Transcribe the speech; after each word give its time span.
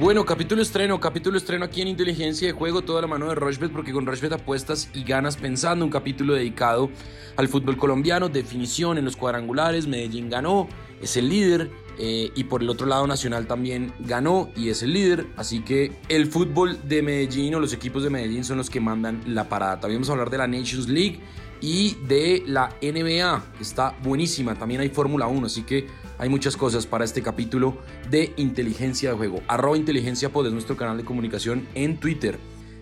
Bueno, 0.00 0.24
capítulo 0.24 0.62
estreno, 0.62 0.98
capítulo 0.98 1.36
estreno 1.36 1.66
aquí 1.66 1.82
en 1.82 1.88
Inteligencia 1.88 2.48
de 2.48 2.54
Juego, 2.54 2.80
toda 2.80 3.02
la 3.02 3.06
mano 3.06 3.28
de 3.28 3.34
Rochbet, 3.34 3.70
porque 3.70 3.92
con 3.92 4.06
Rochbet 4.06 4.32
apuestas 4.32 4.88
y 4.94 5.04
ganas 5.04 5.36
pensando, 5.36 5.84
un 5.84 5.90
capítulo 5.90 6.32
dedicado 6.32 6.88
al 7.36 7.48
fútbol 7.48 7.76
colombiano, 7.76 8.30
definición 8.30 8.96
en 8.96 9.04
los 9.04 9.14
cuadrangulares, 9.14 9.86
Medellín 9.86 10.30
ganó, 10.30 10.68
es 11.02 11.18
el 11.18 11.28
líder, 11.28 11.70
eh, 11.98 12.30
y 12.34 12.44
por 12.44 12.62
el 12.62 12.70
otro 12.70 12.86
lado 12.86 13.06
Nacional 13.06 13.46
también 13.46 13.92
ganó 13.98 14.48
y 14.56 14.70
es 14.70 14.82
el 14.82 14.94
líder, 14.94 15.26
así 15.36 15.60
que 15.60 15.92
el 16.08 16.28
fútbol 16.28 16.78
de 16.88 17.02
Medellín 17.02 17.54
o 17.56 17.60
los 17.60 17.74
equipos 17.74 18.02
de 18.02 18.08
Medellín 18.08 18.42
son 18.42 18.56
los 18.56 18.70
que 18.70 18.80
mandan 18.80 19.20
la 19.26 19.50
parada. 19.50 19.80
También 19.80 19.98
vamos 19.98 20.08
a 20.08 20.12
hablar 20.12 20.30
de 20.30 20.38
la 20.38 20.46
Nations 20.46 20.88
League 20.88 21.20
y 21.60 21.94
de 22.06 22.42
la 22.46 22.76
NBA, 22.80 23.44
está 23.60 23.94
buenísima, 24.02 24.54
también 24.54 24.80
hay 24.80 24.88
Fórmula 24.88 25.26
1, 25.26 25.46
así 25.46 25.62
que 25.62 25.86
hay 26.18 26.28
muchas 26.28 26.56
cosas 26.56 26.86
para 26.86 27.04
este 27.04 27.22
capítulo 27.22 27.78
de 28.10 28.32
inteligencia 28.36 29.10
de 29.10 29.16
juego. 29.16 29.42
Arroba 29.48 29.76
inteligencia 29.76 30.30
pod 30.30 30.46
es 30.46 30.52
nuestro 30.52 30.76
canal 30.76 30.96
de 30.96 31.04
comunicación 31.04 31.66
en 31.74 31.98
Twitter. 31.98 32.38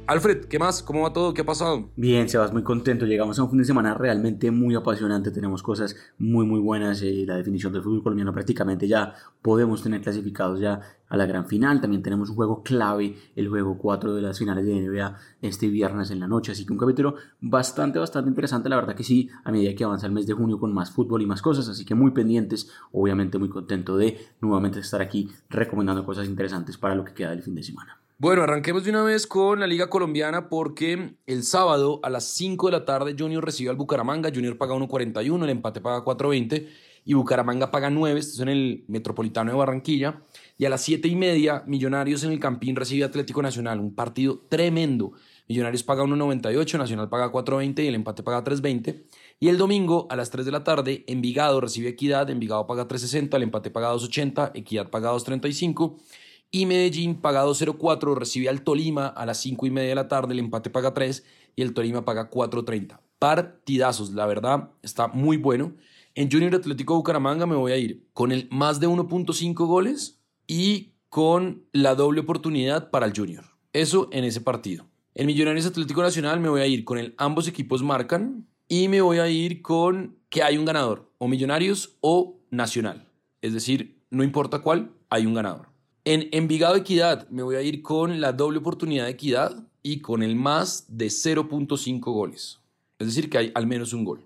Alfred, 0.08 0.46
¿qué 0.46 0.58
más? 0.58 0.82
¿Cómo 0.82 1.02
va 1.02 1.12
todo? 1.12 1.34
¿Qué 1.34 1.42
ha 1.42 1.44
pasado? 1.44 1.90
Bien, 1.94 2.30
Sebas, 2.30 2.50
muy 2.50 2.62
contento. 2.62 3.04
Llegamos 3.04 3.38
a 3.38 3.42
un 3.42 3.50
fin 3.50 3.58
de 3.58 3.66
semana 3.66 3.92
realmente 3.92 4.50
muy 4.50 4.74
apasionante. 4.74 5.30
Tenemos 5.30 5.62
cosas 5.62 5.96
muy, 6.16 6.46
muy 6.46 6.60
buenas. 6.60 7.02
Eh, 7.02 7.24
la 7.26 7.36
definición 7.36 7.74
del 7.74 7.82
fútbol 7.82 8.02
colombiano 8.02 8.32
prácticamente 8.32 8.88
ya 8.88 9.12
podemos 9.42 9.82
tener 9.82 10.00
clasificados 10.00 10.60
ya 10.60 10.80
a 11.10 11.16
la 11.18 11.26
gran 11.26 11.44
final. 11.44 11.82
También 11.82 12.02
tenemos 12.02 12.30
un 12.30 12.36
juego 12.36 12.62
clave, 12.62 13.18
el 13.36 13.48
juego 13.50 13.76
4 13.76 14.14
de 14.14 14.22
las 14.22 14.38
finales 14.38 14.64
de 14.64 14.80
NBA 14.80 15.14
este 15.42 15.68
viernes 15.68 16.10
en 16.10 16.20
la 16.20 16.26
noche. 16.26 16.52
Así 16.52 16.64
que 16.64 16.72
un 16.72 16.78
capítulo 16.78 17.16
bastante, 17.42 17.98
bastante 17.98 18.30
interesante. 18.30 18.70
La 18.70 18.76
verdad 18.76 18.96
que 18.96 19.04
sí, 19.04 19.28
a 19.44 19.52
medida 19.52 19.74
que 19.74 19.84
avanza 19.84 20.06
el 20.06 20.12
mes 20.12 20.26
de 20.26 20.32
junio 20.32 20.58
con 20.58 20.72
más 20.72 20.90
fútbol 20.90 21.20
y 21.20 21.26
más 21.26 21.42
cosas. 21.42 21.68
Así 21.68 21.84
que 21.84 21.94
muy 21.94 22.12
pendientes. 22.12 22.70
Obviamente 22.92 23.36
muy 23.36 23.50
contento 23.50 23.98
de 23.98 24.16
nuevamente 24.40 24.80
estar 24.80 25.02
aquí 25.02 25.28
recomendando 25.50 26.02
cosas 26.06 26.26
interesantes 26.26 26.78
para 26.78 26.94
lo 26.94 27.04
que 27.04 27.12
queda 27.12 27.28
del 27.28 27.42
fin 27.42 27.54
de 27.54 27.62
semana. 27.62 27.98
Bueno, 28.20 28.42
arranquemos 28.42 28.82
de 28.82 28.90
una 28.90 29.04
vez 29.04 29.28
con 29.28 29.60
la 29.60 29.68
Liga 29.68 29.88
Colombiana 29.88 30.48
porque 30.48 31.14
el 31.24 31.44
sábado 31.44 32.00
a 32.02 32.10
las 32.10 32.24
5 32.24 32.66
de 32.66 32.72
la 32.72 32.84
tarde 32.84 33.14
Junior 33.16 33.44
recibe 33.44 33.70
al 33.70 33.76
Bucaramanga, 33.76 34.32
Junior 34.34 34.58
paga 34.58 34.74
1.41, 34.74 35.44
el 35.44 35.50
empate 35.50 35.80
paga 35.80 36.04
4.20 36.04 36.66
y 37.04 37.14
Bucaramanga 37.14 37.70
paga 37.70 37.90
9, 37.90 38.18
esto 38.18 38.32
es 38.34 38.40
en 38.40 38.48
el 38.48 38.84
Metropolitano 38.88 39.52
de 39.52 39.56
Barranquilla. 39.56 40.20
Y 40.56 40.64
a 40.64 40.68
las 40.68 40.82
7 40.82 41.06
y 41.06 41.14
media 41.14 41.62
Millonarios 41.68 42.24
en 42.24 42.32
el 42.32 42.40
Campín 42.40 42.74
recibe 42.74 43.04
Atlético 43.04 43.40
Nacional, 43.40 43.78
un 43.78 43.94
partido 43.94 44.40
tremendo. 44.48 45.12
Millonarios 45.46 45.84
paga 45.84 46.02
1.98, 46.02 46.76
Nacional 46.76 47.08
paga 47.08 47.30
4.20 47.30 47.84
y 47.84 47.86
el 47.86 47.94
empate 47.94 48.24
paga 48.24 48.42
3.20. 48.42 49.00
Y 49.38 49.48
el 49.48 49.58
domingo 49.58 50.08
a 50.10 50.16
las 50.16 50.30
3 50.30 50.44
de 50.44 50.50
la 50.50 50.64
tarde 50.64 51.04
Envigado 51.06 51.60
recibe 51.60 51.90
Equidad, 51.90 52.28
Envigado 52.30 52.66
paga 52.66 52.88
3.60, 52.88 53.36
el 53.36 53.44
empate 53.44 53.70
paga 53.70 53.94
2.80, 53.94 54.50
Equidad 54.54 54.90
paga 54.90 55.12
2.35 55.12 55.98
y 56.50 56.66
Medellín 56.66 57.20
paga 57.20 57.44
2.04, 57.44 58.16
recibe 58.16 58.48
al 58.48 58.62
Tolima 58.62 59.06
a 59.06 59.26
las 59.26 59.38
5 59.38 59.66
y 59.66 59.70
media 59.70 59.90
de 59.90 59.94
la 59.94 60.08
tarde, 60.08 60.32
el 60.32 60.38
empate 60.38 60.70
paga 60.70 60.94
3 60.94 61.24
y 61.56 61.62
el 61.62 61.74
Tolima 61.74 62.04
paga 62.04 62.30
4.30. 62.30 63.00
Partidazos, 63.18 64.12
la 64.12 64.26
verdad, 64.26 64.70
está 64.82 65.08
muy 65.08 65.36
bueno. 65.36 65.74
En 66.14 66.30
Junior 66.30 66.54
Atlético 66.54 66.94
Bucaramanga 66.96 67.46
me 67.46 67.56
voy 67.56 67.72
a 67.72 67.76
ir 67.76 68.08
con 68.12 68.32
el 68.32 68.48
más 68.50 68.80
de 68.80 68.88
1.5 68.88 69.54
goles 69.66 70.20
y 70.46 70.94
con 71.08 71.64
la 71.72 71.94
doble 71.94 72.20
oportunidad 72.20 72.90
para 72.90 73.06
el 73.06 73.12
Junior. 73.14 73.44
Eso 73.72 74.08
en 74.12 74.24
ese 74.24 74.40
partido. 74.40 74.86
En 75.14 75.26
Millonarios 75.26 75.66
Atlético 75.66 76.02
Nacional 76.02 76.40
me 76.40 76.48
voy 76.48 76.60
a 76.60 76.66
ir 76.66 76.84
con 76.84 76.98
el 76.98 77.14
ambos 77.18 77.48
equipos 77.48 77.82
marcan 77.82 78.46
y 78.68 78.88
me 78.88 79.00
voy 79.00 79.18
a 79.18 79.28
ir 79.28 79.62
con 79.62 80.16
que 80.28 80.42
hay 80.42 80.58
un 80.58 80.64
ganador, 80.64 81.12
o 81.18 81.28
Millonarios 81.28 81.96
o 82.00 82.40
Nacional. 82.50 83.08
Es 83.42 83.52
decir, 83.52 84.02
no 84.10 84.22
importa 84.22 84.60
cuál, 84.60 84.92
hay 85.10 85.26
un 85.26 85.34
ganador. 85.34 85.68
En 86.10 86.26
Envigado 86.32 86.74
Equidad 86.74 87.28
me 87.28 87.42
voy 87.42 87.56
a 87.56 87.60
ir 87.60 87.82
con 87.82 88.18
la 88.18 88.32
doble 88.32 88.60
oportunidad 88.60 89.04
de 89.04 89.10
Equidad 89.10 89.62
y 89.82 90.00
con 90.00 90.22
el 90.22 90.36
más 90.36 90.86
de 90.88 91.08
0.5 91.08 92.00
goles. 92.00 92.60
Es 92.98 93.08
decir, 93.08 93.28
que 93.28 93.36
hay 93.36 93.52
al 93.54 93.66
menos 93.66 93.92
un 93.92 94.06
gol. 94.06 94.24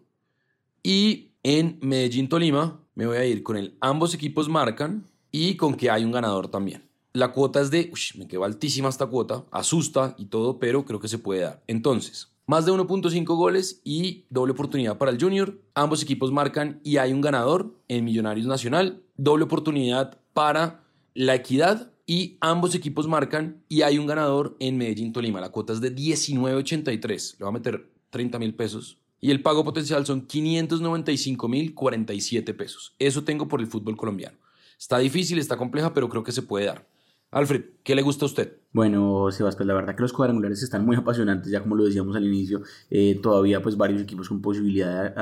Y 0.84 1.32
en 1.42 1.80
Medellín 1.82 2.28
Tolima 2.28 2.78
me 2.94 3.04
voy 3.06 3.16
a 3.16 3.26
ir 3.26 3.42
con 3.42 3.56
el 3.56 3.76
ambos 3.80 4.14
equipos 4.14 4.48
marcan 4.48 5.08
y 5.32 5.56
con 5.56 5.74
que 5.74 5.90
hay 5.90 6.04
un 6.04 6.12
ganador 6.12 6.46
también. 6.46 6.88
La 7.14 7.32
cuota 7.32 7.60
es 7.60 7.72
de, 7.72 7.90
uy, 7.92 8.00
me 8.16 8.28
quedó 8.28 8.44
altísima 8.44 8.88
esta 8.88 9.06
cuota, 9.06 9.44
asusta 9.50 10.14
y 10.16 10.26
todo, 10.26 10.60
pero 10.60 10.84
creo 10.84 11.00
que 11.00 11.08
se 11.08 11.18
puede 11.18 11.40
dar. 11.40 11.64
Entonces, 11.66 12.28
más 12.46 12.64
de 12.64 12.70
1.5 12.70 13.24
goles 13.34 13.80
y 13.82 14.24
doble 14.30 14.52
oportunidad 14.52 14.98
para 14.98 15.10
el 15.10 15.20
Junior. 15.20 15.60
Ambos 15.74 16.00
equipos 16.00 16.30
marcan 16.30 16.80
y 16.84 16.98
hay 16.98 17.12
un 17.12 17.22
ganador 17.22 17.74
en 17.88 18.04
Millonarios 18.04 18.46
Nacional. 18.46 19.02
Doble 19.16 19.46
oportunidad 19.46 20.20
para 20.32 20.81
la 21.14 21.34
Equidad 21.34 21.92
y 22.06 22.36
ambos 22.40 22.74
equipos 22.74 23.06
marcan 23.06 23.62
y 23.68 23.82
hay 23.82 23.98
un 23.98 24.06
ganador 24.06 24.56
en 24.60 24.76
Medellín 24.76 25.12
Tolima. 25.12 25.40
La 25.40 25.50
cuota 25.50 25.72
es 25.72 25.80
de 25.80 25.94
19.83. 25.94 27.38
Le 27.38 27.44
va 27.44 27.48
a 27.48 27.52
meter 27.52 27.90
30 28.10 28.38
mil 28.38 28.54
pesos. 28.54 28.98
Y 29.20 29.30
el 29.30 29.40
pago 29.40 29.64
potencial 29.64 30.04
son 30.04 30.26
595 30.26 31.48
mil 31.48 31.74
47 31.74 32.54
pesos. 32.54 32.94
Eso 32.98 33.22
tengo 33.22 33.46
por 33.46 33.60
el 33.60 33.68
fútbol 33.68 33.96
colombiano. 33.96 34.36
Está 34.78 34.98
difícil, 34.98 35.38
está 35.38 35.56
compleja, 35.56 35.94
pero 35.94 36.08
creo 36.08 36.24
que 36.24 36.32
se 36.32 36.42
puede 36.42 36.66
dar. 36.66 36.88
Alfred, 37.30 37.64
¿qué 37.84 37.94
le 37.94 38.02
gusta 38.02 38.24
a 38.24 38.26
usted? 38.26 38.58
Bueno, 38.72 39.30
Sebas, 39.30 39.54
pues 39.54 39.66
la 39.66 39.74
verdad 39.74 39.94
que 39.94 40.00
los 40.00 40.14
cuadrangulares 40.14 40.62
están 40.62 40.86
muy 40.86 40.96
apasionantes, 40.96 41.52
ya 41.52 41.60
como 41.60 41.76
lo 41.76 41.84
decíamos 41.84 42.16
al 42.16 42.24
inicio, 42.24 42.62
eh, 42.88 43.20
todavía 43.22 43.62
pues 43.62 43.76
varios 43.76 44.00
equipos 44.00 44.30
con 44.30 44.40
posibilidad 44.40 45.14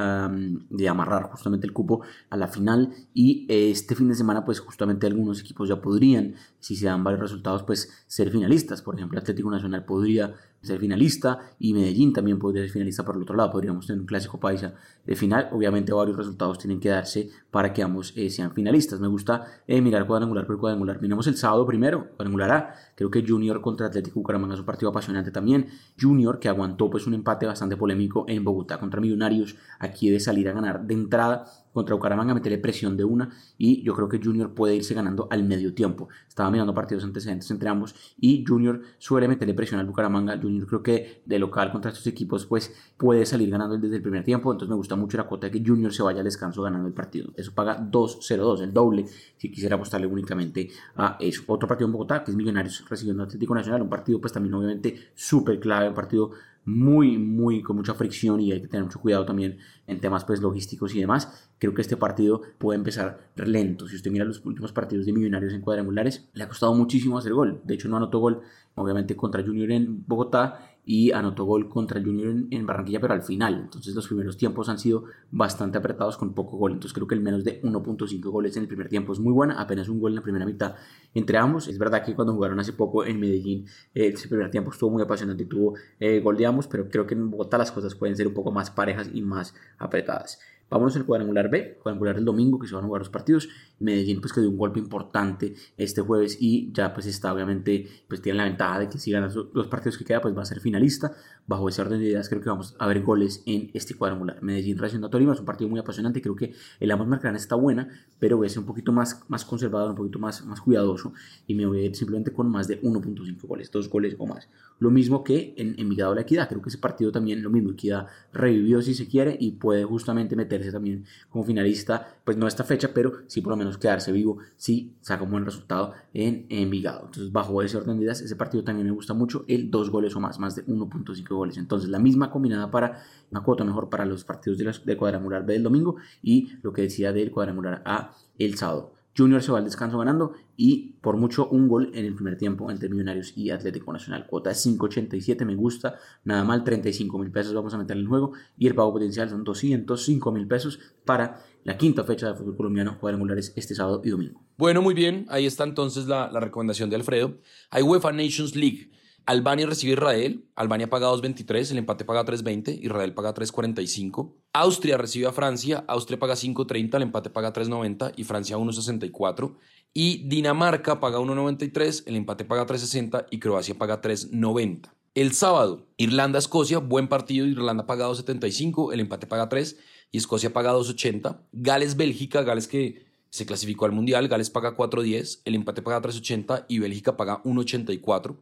de 0.70 0.88
amarrar 0.88 1.24
justamente 1.30 1.66
el 1.66 1.72
cupo 1.72 2.02
a 2.30 2.36
la 2.36 2.46
final 2.46 2.94
y 3.12 3.46
este 3.48 3.96
fin 3.96 4.08
de 4.08 4.14
semana 4.14 4.44
pues 4.44 4.60
justamente 4.60 5.06
algunos 5.08 5.40
equipos 5.40 5.68
ya 5.68 5.80
podrían, 5.80 6.34
si 6.60 6.76
se 6.76 6.86
dan 6.86 7.02
varios 7.02 7.20
resultados, 7.20 7.64
pues 7.64 8.04
ser 8.06 8.30
finalistas. 8.30 8.82
Por 8.82 8.94
ejemplo, 8.94 9.18
Atlético 9.18 9.50
Nacional 9.50 9.84
podría 9.84 10.34
ser 10.62 10.78
finalista 10.78 11.38
y 11.58 11.72
Medellín 11.72 12.12
también 12.12 12.38
podría 12.38 12.62
ser 12.62 12.70
finalista 12.70 13.04
por 13.04 13.16
el 13.16 13.22
otro 13.22 13.34
lado. 13.34 13.50
Podríamos 13.50 13.86
tener 13.86 14.00
un 14.00 14.06
clásico 14.06 14.38
paisa 14.38 14.74
de 15.04 15.16
final. 15.16 15.48
Obviamente 15.52 15.92
varios 15.92 16.16
resultados 16.16 16.58
tienen 16.58 16.80
que 16.80 16.90
darse 16.90 17.30
para 17.50 17.72
que 17.72 17.82
ambos 17.82 18.12
eh, 18.16 18.30
sean 18.30 18.52
finalistas. 18.52 19.00
Me 19.00 19.08
gusta 19.08 19.46
eh, 19.66 19.80
mirar 19.80 20.06
cuadrangular 20.06 20.46
por 20.46 20.58
cuadrangular. 20.58 21.00
Miremos 21.00 21.26
el 21.26 21.36
sábado 21.36 21.66
primero, 21.66 22.10
cuadrangular 22.16 22.50
A. 22.50 22.74
Creo 22.94 23.10
que 23.10 23.24
Junior 23.26 23.39
contra 23.60 23.86
Atlético 23.86 24.20
Bucaramanga 24.20 24.54
es 24.54 24.60
un 24.60 24.66
partido 24.66 24.90
apasionante 24.90 25.30
también. 25.30 25.66
Junior 26.00 26.38
que 26.38 26.48
aguantó 26.48 26.90
pues 26.90 27.06
un 27.06 27.14
empate 27.14 27.46
bastante 27.46 27.76
polémico 27.76 28.24
en 28.28 28.44
Bogotá 28.44 28.78
contra 28.78 29.00
Millonarios. 29.00 29.56
Aquí 29.78 30.08
debe 30.08 30.20
salir 30.20 30.48
a 30.48 30.52
ganar 30.52 30.86
de 30.86 30.94
entrada 30.94 31.46
contra 31.72 31.94
Bucaramanga, 31.94 32.34
meterle 32.34 32.58
presión 32.58 32.96
de 32.96 33.04
una 33.04 33.30
y 33.58 33.82
yo 33.82 33.94
creo 33.94 34.08
que 34.08 34.20
Junior 34.22 34.54
puede 34.54 34.74
irse 34.76 34.94
ganando 34.94 35.28
al 35.30 35.44
medio 35.44 35.74
tiempo. 35.74 36.08
Estaba 36.28 36.50
mirando 36.50 36.74
partidos 36.74 37.04
antecedentes 37.04 37.50
entre 37.50 37.68
ambos 37.68 37.94
y 38.18 38.44
Junior 38.46 38.80
suele 38.98 39.28
meterle 39.28 39.54
presión 39.54 39.80
al 39.80 39.86
Bucaramanga. 39.86 40.38
Junior 40.40 40.66
creo 40.66 40.82
que 40.82 41.22
de 41.24 41.38
local 41.38 41.72
contra 41.72 41.90
estos 41.90 42.06
equipos 42.06 42.46
pues 42.46 42.74
puede 42.96 43.24
salir 43.26 43.50
ganando 43.50 43.78
desde 43.78 43.96
el 43.96 44.02
primer 44.02 44.24
tiempo, 44.24 44.52
entonces 44.52 44.70
me 44.70 44.76
gusta 44.76 44.96
mucho 44.96 45.16
la 45.16 45.24
cuota 45.24 45.48
de 45.48 45.52
que 45.52 45.66
Junior 45.66 45.92
se 45.92 46.02
vaya 46.02 46.18
al 46.18 46.24
descanso 46.24 46.62
ganando 46.62 46.88
el 46.88 46.94
partido. 46.94 47.30
Eso 47.36 47.52
paga 47.52 47.78
2-0-2, 47.80 48.62
el 48.62 48.72
doble, 48.72 49.06
si 49.36 49.50
quisiera 49.50 49.76
apostarle 49.76 50.06
únicamente 50.06 50.68
a 50.96 51.16
eso. 51.20 51.42
Otro 51.46 51.68
partido 51.68 51.86
en 51.86 51.92
Bogotá, 51.92 52.24
que 52.24 52.30
es 52.30 52.36
Millonarios 52.36 52.84
recibiendo 52.88 53.22
Atlético 53.22 53.54
Nacional, 53.54 53.82
un 53.82 53.88
partido 53.88 54.20
pues 54.20 54.32
también 54.32 54.54
obviamente 54.54 55.10
súper 55.14 55.58
clave, 55.60 55.88
un 55.88 55.94
partido 55.94 56.32
muy, 56.64 57.18
muy 57.18 57.62
con 57.62 57.76
mucha 57.76 57.94
fricción 57.94 58.40
y 58.40 58.52
hay 58.52 58.60
que 58.60 58.68
tener 58.68 58.84
mucho 58.84 59.00
cuidado 59.00 59.24
también 59.24 59.58
en 59.86 60.00
temas 60.00 60.24
pues 60.24 60.40
logísticos 60.40 60.94
y 60.94 61.00
demás. 61.00 61.50
Creo 61.58 61.74
que 61.74 61.82
este 61.82 61.96
partido 61.96 62.42
puede 62.58 62.78
empezar 62.78 63.30
lento. 63.36 63.88
Si 63.88 63.96
usted 63.96 64.10
mira 64.10 64.24
los 64.24 64.44
últimos 64.44 64.72
partidos 64.72 65.06
de 65.06 65.12
Millonarios 65.12 65.52
en 65.52 65.60
cuadrangulares, 65.60 66.28
le 66.32 66.44
ha 66.44 66.48
costado 66.48 66.74
muchísimo 66.74 67.18
hacer 67.18 67.32
gol. 67.32 67.60
De 67.64 67.74
hecho, 67.74 67.88
no 67.88 67.96
anotó 67.96 68.18
gol, 68.18 68.40
obviamente, 68.74 69.16
contra 69.16 69.42
Junior 69.42 69.70
en 69.72 70.04
Bogotá 70.06 70.69
y 70.84 71.12
anotó 71.12 71.44
gol 71.44 71.68
contra 71.68 72.02
Junior 72.02 72.34
en, 72.50 72.66
Barranquilla, 72.66 73.00
pero 73.00 73.14
al 73.14 73.22
final. 73.22 73.60
Entonces 73.64 73.94
los 73.94 74.06
primeros 74.06 74.36
tiempos 74.36 74.68
han 74.68 74.78
sido 74.78 75.04
bastante 75.30 75.78
apretados 75.78 76.16
con 76.16 76.34
poco 76.34 76.56
gol. 76.56 76.72
Entonces 76.72 76.92
creo 76.94 77.06
que 77.06 77.14
el 77.14 77.20
menos 77.20 77.44
de 77.44 77.62
1.5 77.62 78.20
goles 78.30 78.56
en 78.56 78.62
el 78.62 78.68
primer 78.68 78.88
tiempo 78.88 79.12
es 79.12 79.20
muy 79.20 79.32
buena, 79.32 79.60
apenas 79.60 79.88
un 79.88 80.00
gol 80.00 80.12
en 80.12 80.16
la 80.16 80.22
primera 80.22 80.46
mitad 80.46 80.74
entre 81.14 81.38
ambos. 81.38 81.68
Es 81.68 81.78
verdad 81.78 82.04
que 82.04 82.14
cuando 82.14 82.34
jugaron 82.34 82.58
hace 82.60 82.72
poco 82.72 83.04
en 83.04 83.20
Medellín, 83.20 83.66
eh, 83.94 84.08
ese 84.08 84.28
primer 84.28 84.50
tiempo 84.50 84.70
estuvo 84.70 84.90
muy 84.90 85.02
apasionante 85.02 85.44
y 85.44 85.46
tuvo 85.46 85.74
eh, 85.98 86.20
gol 86.20 86.36
de 86.36 86.46
ambos, 86.46 86.66
pero 86.66 86.88
creo 86.88 87.06
que 87.06 87.14
en 87.14 87.30
Bogotá 87.30 87.58
las 87.58 87.72
cosas 87.72 87.94
pueden 87.94 88.16
ser 88.16 88.26
un 88.26 88.34
poco 88.34 88.50
más 88.50 88.70
parejas 88.70 89.10
y 89.12 89.22
más 89.22 89.54
apretadas. 89.78 90.38
Vámonos 90.70 90.94
al 90.94 91.04
cuadrangular 91.04 91.50
B, 91.50 91.78
cuadrangular 91.82 92.14
del 92.14 92.24
domingo 92.24 92.58
que 92.60 92.68
se 92.68 92.74
van 92.76 92.84
a 92.84 92.86
jugar 92.86 93.00
los 93.00 93.10
partidos. 93.10 93.48
Medellín 93.80 94.20
pues 94.20 94.32
que 94.32 94.40
dio 94.40 94.50
un 94.50 94.56
golpe 94.56 94.78
importante 94.78 95.54
este 95.76 96.02
jueves 96.02 96.36
y 96.40 96.70
ya 96.72 96.92
pues 96.92 97.06
está 97.06 97.32
obviamente 97.32 97.88
pues 98.06 98.20
tiene 98.22 98.36
la 98.36 98.44
ventaja 98.44 98.80
de 98.80 98.88
que 98.88 98.98
si 98.98 99.10
gana 99.10 99.28
los 99.52 99.66
partidos 99.68 99.98
que 99.98 100.04
queda 100.04 100.20
pues 100.20 100.36
va 100.36 100.42
a 100.42 100.44
ser 100.44 100.60
finalista. 100.60 101.12
Bajo 101.46 101.68
ese 101.68 101.82
orden 101.82 101.98
de 101.98 102.06
ideas 102.06 102.28
creo 102.28 102.40
que 102.40 102.48
vamos 102.48 102.76
a 102.78 102.86
ver 102.86 103.02
goles 103.02 103.42
en 103.46 103.70
este 103.74 103.94
cuadrangular. 103.94 104.42
Medellín 104.42 104.78
recibiendo 104.78 105.08
a 105.08 105.10
Tolima 105.10 105.32
es 105.32 105.40
un 105.40 105.46
partido 105.46 105.68
muy 105.68 105.80
apasionante, 105.80 106.20
creo 106.20 106.36
que 106.36 106.54
el 106.78 106.90
ambos 106.90 107.08
marcarán 107.08 107.36
está 107.36 107.56
buena, 107.56 107.88
pero 108.18 108.36
voy 108.36 108.46
a 108.46 108.50
ser 108.50 108.60
un 108.60 108.66
poquito 108.66 108.92
más, 108.92 109.24
más 109.28 109.44
conservador, 109.44 109.90
un 109.90 109.96
poquito 109.96 110.18
más, 110.18 110.44
más 110.44 110.60
cuidadoso 110.60 111.12
y 111.46 111.54
me 111.54 111.66
voy 111.66 111.80
a 111.80 111.82
ir 111.86 111.96
simplemente 111.96 112.32
con 112.32 112.50
más 112.50 112.68
de 112.68 112.80
1.5 112.82 113.46
goles, 113.46 113.70
dos 113.70 113.88
goles 113.88 114.14
o 114.18 114.26
más. 114.26 114.48
Lo 114.78 114.90
mismo 114.90 115.24
que 115.24 115.54
en 115.56 115.74
Envigado 115.78 116.14
la 116.14 116.20
Equidad, 116.20 116.48
creo 116.48 116.62
que 116.62 116.68
ese 116.68 116.78
partido 116.78 117.10
también 117.10 117.42
lo 117.42 117.50
mismo, 117.50 117.70
Equidad 117.70 118.06
revivió 118.32 118.82
si 118.82 118.94
se 118.94 119.08
quiere 119.08 119.36
y 119.38 119.52
puede 119.52 119.84
justamente 119.84 120.36
meter 120.36 120.50
meterse 120.50 120.72
también 120.72 121.04
como 121.28 121.44
finalista, 121.44 122.16
pues 122.24 122.36
no 122.36 122.46
esta 122.46 122.64
fecha, 122.64 122.90
pero 122.92 123.22
sí 123.26 123.40
por 123.40 123.52
lo 123.52 123.56
menos 123.56 123.69
quedarse 123.78 124.12
vivo 124.12 124.38
si 124.56 124.96
saca 125.00 125.24
un 125.24 125.30
buen 125.30 125.44
resultado 125.44 125.92
en 126.12 126.46
Envigado. 126.48 127.06
Entonces, 127.06 127.32
bajo 127.32 127.62
ese 127.62 127.76
orden 127.76 127.96
de 127.96 128.04
ideas, 128.04 128.20
ese 128.20 128.36
partido 128.36 128.64
también 128.64 128.86
me 128.86 128.92
gusta 128.92 129.14
mucho, 129.14 129.44
el 129.48 129.70
dos 129.70 129.90
goles 129.90 130.14
o 130.16 130.20
más, 130.20 130.38
más 130.38 130.56
de 130.56 130.66
1.5 130.66 131.28
goles. 131.34 131.56
Entonces, 131.56 131.88
la 131.88 131.98
misma 131.98 132.30
combinada 132.30 132.70
para 132.70 133.02
una 133.30 133.42
cuota 133.42 133.64
mejor 133.64 133.88
para 133.88 134.04
los 134.04 134.24
partidos 134.24 134.58
de, 134.58 134.72
de 134.84 134.96
cuadrangular 134.96 135.44
B 135.44 135.54
del 135.54 135.62
domingo 135.62 135.96
y 136.22 136.52
lo 136.62 136.72
que 136.72 136.82
decía 136.82 137.12
del 137.12 137.30
cuadrangular 137.30 137.82
A 137.84 138.14
el 138.38 138.56
sábado. 138.56 138.99
Junior 139.16 139.42
se 139.42 139.52
va 139.52 139.58
al 139.58 139.64
descanso 139.64 139.98
ganando 139.98 140.32
y 140.56 140.94
por 141.00 141.16
mucho 141.16 141.48
un 141.48 141.68
gol 141.68 141.90
en 141.94 142.04
el 142.04 142.14
primer 142.14 142.36
tiempo 142.36 142.70
entre 142.70 142.88
Millonarios 142.88 143.32
y 143.36 143.50
Atlético 143.50 143.92
Nacional. 143.92 144.26
Cuota 144.26 144.50
5.87, 144.50 145.44
me 145.44 145.56
gusta, 145.56 145.96
nada 146.24 146.44
mal, 146.44 146.64
35 146.64 147.18
mil 147.18 147.30
pesos 147.30 147.54
vamos 147.54 147.74
a 147.74 147.78
meter 147.78 147.96
en 147.96 148.02
el 148.02 148.08
juego 148.08 148.32
y 148.56 148.66
el 148.66 148.74
pago 148.74 148.92
potencial 148.92 149.28
son 149.28 149.44
205 149.44 150.32
mil 150.32 150.46
pesos 150.46 150.78
para 151.04 151.42
la 151.64 151.76
quinta 151.76 152.04
fecha 152.04 152.28
de 152.28 152.34
fútbol 152.34 152.56
colombiano 152.56 152.98
cuadrangulares 152.98 153.52
este 153.56 153.74
sábado 153.74 154.00
y 154.04 154.10
domingo. 154.10 154.42
Bueno, 154.56 154.82
muy 154.82 154.94
bien, 154.94 155.26
ahí 155.28 155.46
está 155.46 155.64
entonces 155.64 156.06
la, 156.06 156.30
la 156.30 156.40
recomendación 156.40 156.90
de 156.90 156.96
Alfredo. 156.96 157.38
Hay 157.70 157.82
UEFA 157.82 158.12
Nations 158.12 158.54
League. 158.54 158.90
Albania 159.30 159.64
recibe 159.64 159.92
Israel, 159.92 160.44
Albania 160.56 160.90
paga 160.90 161.06
2.23, 161.06 161.70
el 161.70 161.78
empate 161.78 162.04
paga 162.04 162.24
3.20, 162.24 162.80
Israel 162.82 163.14
paga 163.14 163.32
3.45. 163.32 164.32
Austria 164.52 164.96
recibe 164.96 165.28
a 165.28 165.32
Francia, 165.32 165.84
Austria 165.86 166.18
paga 166.18 166.34
5.30, 166.34 166.96
el 166.96 167.02
empate 167.02 167.30
paga 167.30 167.52
3.90 167.52 168.12
y 168.16 168.24
Francia 168.24 168.56
1.64. 168.56 169.54
Y 169.94 170.28
Dinamarca 170.28 170.98
paga 170.98 171.20
1.93, 171.20 172.02
el 172.06 172.16
empate 172.16 172.44
paga 172.44 172.66
3.60 172.66 173.26
y 173.30 173.38
Croacia 173.38 173.78
paga 173.78 174.02
3.90. 174.02 174.88
El 175.14 175.32
sábado, 175.32 175.86
Irlanda-Escocia, 175.96 176.78
buen 176.78 177.06
partido, 177.06 177.46
Irlanda 177.46 177.86
paga 177.86 178.08
2.75, 178.08 178.92
el 178.92 178.98
empate 178.98 179.28
paga 179.28 179.48
3 179.48 179.76
y 180.10 180.18
Escocia 180.18 180.52
paga 180.52 180.72
2.80. 180.74 181.38
Gales-Bélgica, 181.52 182.42
Gales 182.42 182.66
que 182.66 183.06
se 183.28 183.46
clasificó 183.46 183.84
al 183.84 183.92
Mundial, 183.92 184.26
Gales 184.26 184.50
paga 184.50 184.76
4.10, 184.76 185.42
el 185.44 185.54
empate 185.54 185.82
paga 185.82 186.02
3.80 186.02 186.64
y 186.66 186.80
Bélgica 186.80 187.16
paga 187.16 187.40
1.84. 187.44 188.36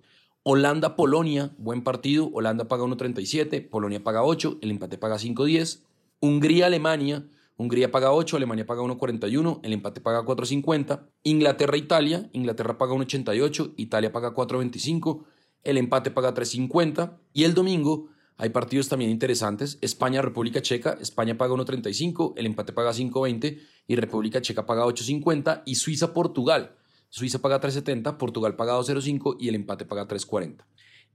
Holanda-Polonia, 0.50 1.50
buen 1.58 1.82
partido. 1.82 2.30
Holanda 2.32 2.68
paga 2.68 2.82
1.37, 2.84 3.68
Polonia 3.68 4.02
paga 4.02 4.22
8, 4.22 4.60
el 4.62 4.70
empate 4.70 4.96
paga 4.96 5.16
5.10. 5.16 5.80
Hungría-Alemania, 6.20 7.26
Hungría 7.58 7.90
paga 7.90 8.12
8, 8.12 8.38
Alemania 8.38 8.64
paga 8.64 8.80
1.41, 8.80 9.60
el 9.62 9.74
empate 9.74 10.00
paga 10.00 10.22
4.50. 10.22 11.02
Inglaterra-Italia, 11.24 12.30
Inglaterra 12.32 12.78
paga 12.78 12.94
1.88, 12.94 13.74
Italia 13.76 14.10
paga 14.10 14.32
4.25, 14.32 15.26
el 15.64 15.76
empate 15.76 16.10
paga 16.12 16.32
3.50. 16.32 17.18
Y 17.34 17.44
el 17.44 17.52
domingo 17.52 18.08
hay 18.38 18.48
partidos 18.48 18.88
también 18.88 19.10
interesantes. 19.10 19.76
España-República 19.82 20.62
Checa, 20.62 20.96
España 20.98 21.36
paga 21.36 21.52
1.35, 21.56 22.32
el 22.38 22.46
empate 22.46 22.72
paga 22.72 22.92
5.20 22.92 23.60
y 23.86 23.96
República 23.96 24.40
Checa 24.40 24.64
paga 24.64 24.86
8.50. 24.86 25.64
Y 25.66 25.74
Suiza-Portugal. 25.74 26.74
Suiza 27.10 27.38
paga 27.40 27.60
3.70, 27.60 28.16
Portugal 28.16 28.56
paga 28.56 28.78
2.05 28.78 29.36
y 29.40 29.48
el 29.48 29.54
empate 29.54 29.84
paga 29.84 30.06
3.40. 30.06 30.64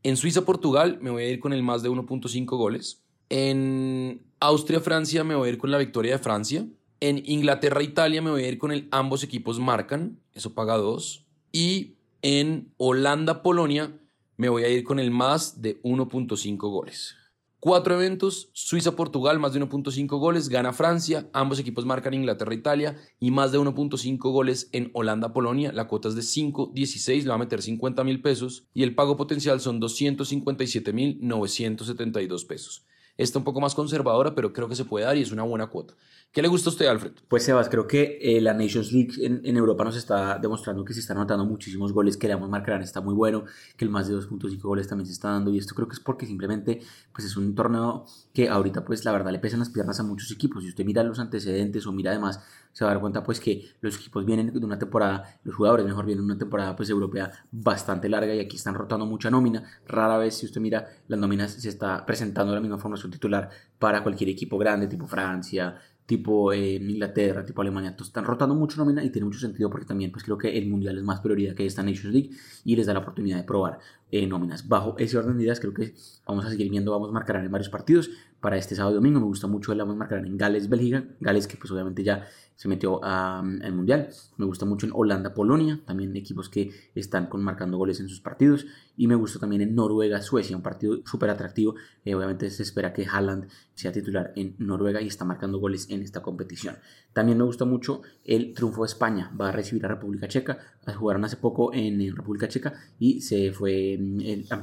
En 0.04 0.18
Suiza-Portugal 0.18 1.00
me 1.02 1.12
voy 1.12 1.24
a 1.24 1.30
ir 1.30 1.40
con 1.40 1.54
el 1.54 1.64
más 1.64 1.82
de 1.82 1.90
1.5 1.90 2.46
goles. 2.58 3.04
En 3.30 4.22
Austria-Francia 4.40 5.24
me 5.24 5.36
voy 5.36 5.48
a 5.48 5.52
ir 5.54 5.58
con 5.58 5.72
la 5.72 5.78
victoria 5.78 6.14
de 6.14 6.20
Francia. 6.20 6.68
En 7.00 7.22
Inglaterra-Italia 7.26 8.22
me 8.22 8.32
voy 8.32 8.44
a 8.44 8.48
ir 8.50 8.58
con 8.58 8.72
el 8.72 8.88
ambos 8.92 9.24
equipos 9.24 9.60
marcan, 9.60 10.20
eso 10.34 10.54
paga 10.54 10.76
2. 10.76 11.26
Y 11.54 11.96
en 12.22 12.74
Holanda-Polonia 12.78 13.98
me 14.36 14.50
voy 14.50 14.64
a 14.64 14.70
ir 14.70 14.84
con 14.84 15.00
el 15.00 15.12
más 15.12 15.62
de 15.62 15.82
1.5 15.84 16.58
goles. 16.58 17.16
Cuatro 17.64 17.96
eventos, 17.96 18.50
Suiza-Portugal, 18.52 19.40
más 19.40 19.54
de 19.54 19.62
1.5 19.62 20.20
goles, 20.20 20.50
gana 20.50 20.74
Francia, 20.74 21.30
ambos 21.32 21.60
equipos 21.60 21.86
marcan 21.86 22.14
Inglaterra-Italia 22.14 22.98
y 23.22 23.32
más 23.32 23.54
de 23.54 23.58
1.5 23.58 24.18
goles 24.34 24.68
en 24.74 24.92
Holanda-Polonia, 24.92 25.72
la 25.72 25.88
cuota 25.88 26.10
es 26.10 26.16
de 26.16 26.24
5.16, 26.24 27.24
le 27.24 27.30
va 27.30 27.36
a 27.36 27.38
meter 27.38 27.62
50 27.62 28.04
mil 28.04 28.22
pesos 28.22 28.68
y 28.74 28.84
el 28.84 28.96
pago 28.96 29.16
potencial 29.16 29.62
son 29.62 29.80
257 29.80 30.92
mil 30.92 31.20
972 31.22 32.44
pesos. 32.44 32.86
Está 33.16 33.38
un 33.38 33.46
poco 33.46 33.62
más 33.62 33.76
conservadora, 33.76 34.34
pero 34.34 34.54
creo 34.54 34.68
que 34.68 34.76
se 34.76 34.86
puede 34.86 35.06
dar 35.06 35.16
y 35.16 35.22
es 35.22 35.32
una 35.32 35.44
buena 35.44 35.68
cuota. 35.68 35.94
¿Qué 36.32 36.42
le 36.42 36.48
gusta 36.48 36.72
a 36.72 36.74
usted, 36.74 36.88
Alfred? 36.88 37.12
Pues 37.28 37.44
Sebas, 37.44 37.70
creo 37.70 37.86
que 37.86 38.18
eh, 38.20 38.42
la 38.42 38.56
Nations 38.56 38.92
League 38.92 39.14
en, 39.24 39.56
Europa 39.56 39.84
nos 39.84 39.96
está 39.96 40.40
demostrando 40.40 40.84
que 40.84 40.96
se 40.96 41.00
están 41.00 41.18
anotando 41.18 41.46
muchísimos 41.46 41.94
goles, 41.94 42.18
que 42.18 42.28
le 42.28 42.34
vamos 42.34 42.48
a 42.48 42.52
marcar 42.52 42.82
está 42.82 43.02
muy 43.02 43.14
bueno, 43.14 43.44
que 43.78 43.86
el 43.86 43.92
más 43.92 44.08
de 44.08 44.16
2.5 44.16 44.60
goles 44.62 44.88
también 44.88 45.06
se 45.06 45.14
está 45.14 45.30
dando 45.30 45.52
y 45.52 45.60
esto 45.60 45.76
creo 45.76 45.88
que 45.88 45.94
es 45.94 46.00
porque 46.00 46.26
simplemente 46.26 46.82
pues 47.14 47.28
es 47.28 47.38
un 47.38 47.54
torneo 47.54 48.06
que 48.34 48.50
ahorita 48.50 48.84
pues 48.84 49.06
la 49.06 49.12
verdad 49.12 49.32
le 49.32 49.38
pesan 49.38 49.60
las 49.60 49.70
piernas 49.70 50.00
a 50.00 50.04
muchos 50.04 50.32
equipos. 50.32 50.64
Si 50.64 50.70
usted 50.70 50.84
mira 50.84 51.04
los 51.04 51.20
antecedentes 51.20 51.86
o 51.86 51.92
mira 51.92 52.10
además 52.10 52.40
se 52.74 52.84
va 52.84 52.92
a 52.92 52.94
dar 52.96 53.02
cuenta 53.02 53.24
pues 53.24 53.40
que 53.40 53.70
los 53.82 53.96
equipos 53.96 54.26
vienen 54.26 54.52
de 54.52 54.66
una 54.66 54.78
temporada, 54.78 55.40
los 55.44 55.56
jugadores 55.56 55.86
mejor 55.86 56.06
vienen 56.06 56.26
de 56.26 56.34
una 56.34 56.40
temporada 56.40 56.76
pues 56.76 56.90
europea 56.90 57.32
bastante 57.52 58.10
larga 58.10 58.34
y 58.34 58.40
aquí 58.40 58.58
están 58.58 58.74
rotando 58.74 59.06
mucha 59.06 59.30
nómina. 59.30 59.64
Rara 59.88 60.18
vez 60.18 60.36
si 60.36 60.48
usted 60.48 60.60
mira 60.60 60.88
las 61.08 61.20
nóminas 61.20 61.54
se 61.54 61.70
está 61.70 62.06
presentando 62.06 62.54
la 62.54 62.60
misma 62.60 62.78
formación 62.78 63.12
titular 63.12 63.50
para 63.80 64.04
cualquier 64.04 64.32
equipo 64.32 64.58
grande 64.58 64.88
tipo 64.88 65.08
Francia, 65.08 65.78
tipo 66.06 66.52
eh, 66.52 66.76
Inglaterra, 66.76 67.46
tipo 67.46 67.62
Alemania, 67.62 67.92
entonces 67.92 68.10
están 68.10 68.26
rotando 68.26 68.56
mucho 68.56 68.78
nómina 68.78 69.04
y 69.04 69.10
tiene 69.10 69.26
mucho 69.26 69.40
sentido 69.40 69.70
porque 69.70 69.86
también 69.86 70.12
pues 70.12 70.24
creo 70.24 70.38
que 70.38 70.58
el 70.58 70.68
Mundial 70.68 70.98
es 70.98 71.04
más 71.04 71.22
prioridad 71.22 71.56
que 71.56 71.66
esta 71.66 71.82
Nations 71.82 72.14
League 72.14 72.32
y 72.66 72.76
les 72.76 72.88
da 72.88 72.94
la 72.94 73.00
oportunidad 73.00 73.38
de 73.38 73.44
probar 73.44 73.80
eh, 74.12 74.28
nóminas. 74.28 74.68
Bajo 74.68 74.96
ese 74.98 75.18
orden 75.18 75.38
de 75.38 75.44
ideas 75.44 75.60
creo 75.60 75.74
que 75.74 75.94
vamos 76.26 76.46
a 76.46 76.50
seguir 76.50 76.70
viendo, 76.70 76.92
vamos 76.92 77.10
a 77.10 77.14
marcar 77.14 77.38
en 77.38 77.52
varios 77.52 77.70
partidos 77.70 78.10
para 78.42 78.58
este 78.58 78.76
sábado 78.76 78.96
y 78.96 78.96
domingo, 78.96 79.22
me 79.22 79.26
gusta 79.26 79.48
mucho 79.48 79.72
el 79.72 79.78
vamos 79.78 79.96
a 79.96 80.00
marcar 80.00 80.26
en 80.26 80.38
Gales, 80.38 80.68
Bélgica, 80.68 81.06
Gales 81.22 81.48
que 81.48 81.56
pues 81.56 81.72
obviamente 81.72 82.04
ya 82.04 82.28
se 82.56 82.68
metió 82.68 83.04
al 83.04 83.74
Mundial. 83.74 84.10
Me 84.38 84.46
gusta 84.46 84.66
mucho 84.66 84.86
en 84.86 84.92
Holanda, 84.96 85.34
Polonia, 85.34 85.82
también 85.86 86.16
equipos 86.16 86.50
que 86.50 86.72
están 86.96 87.28
con 87.28 87.44
marcando 87.44 87.78
goles 87.78 88.00
en 88.00 88.10
sus 88.10 88.22
partidos. 88.22 88.66
Y 88.96 89.08
me 89.08 89.16
gusta 89.16 89.40
también 89.40 89.62
en 89.62 89.74
Noruega, 89.74 90.22
Suecia, 90.22 90.56
un 90.56 90.62
partido 90.62 91.00
súper 91.06 91.30
atractivo. 91.30 91.76
Eh, 92.06 92.14
obviamente 92.14 92.50
se 92.52 92.64
espera 92.64 92.94
que 92.94 93.06
Haaland 93.06 93.48
sea 93.74 93.92
titular 93.92 94.34
en 94.36 94.56
Noruega 94.60 95.02
y 95.02 95.08
está 95.08 95.26
marcando 95.26 95.60
goles 95.60 95.90
en 95.90 96.04
esta 96.04 96.22
competición. 96.22 96.76
También 97.12 97.38
me 97.38 97.44
gusta 97.44 97.66
mucho 97.66 98.02
el 98.24 98.54
triunfo 98.54 98.84
de 98.84 98.88
España. 98.88 99.32
Va 99.40 99.50
a 99.50 99.52
recibir 99.52 99.84
a 99.86 99.90
República 99.90 100.28
Checa. 100.28 100.60
Jugaron 100.96 101.26
hace 101.26 101.38
poco 101.38 101.74
en, 101.74 102.16
República 102.16 102.48
Checa 102.48 102.74
y 103.00 103.22
se 103.22 103.52
fue 103.52 103.98
mm, 104.00 104.22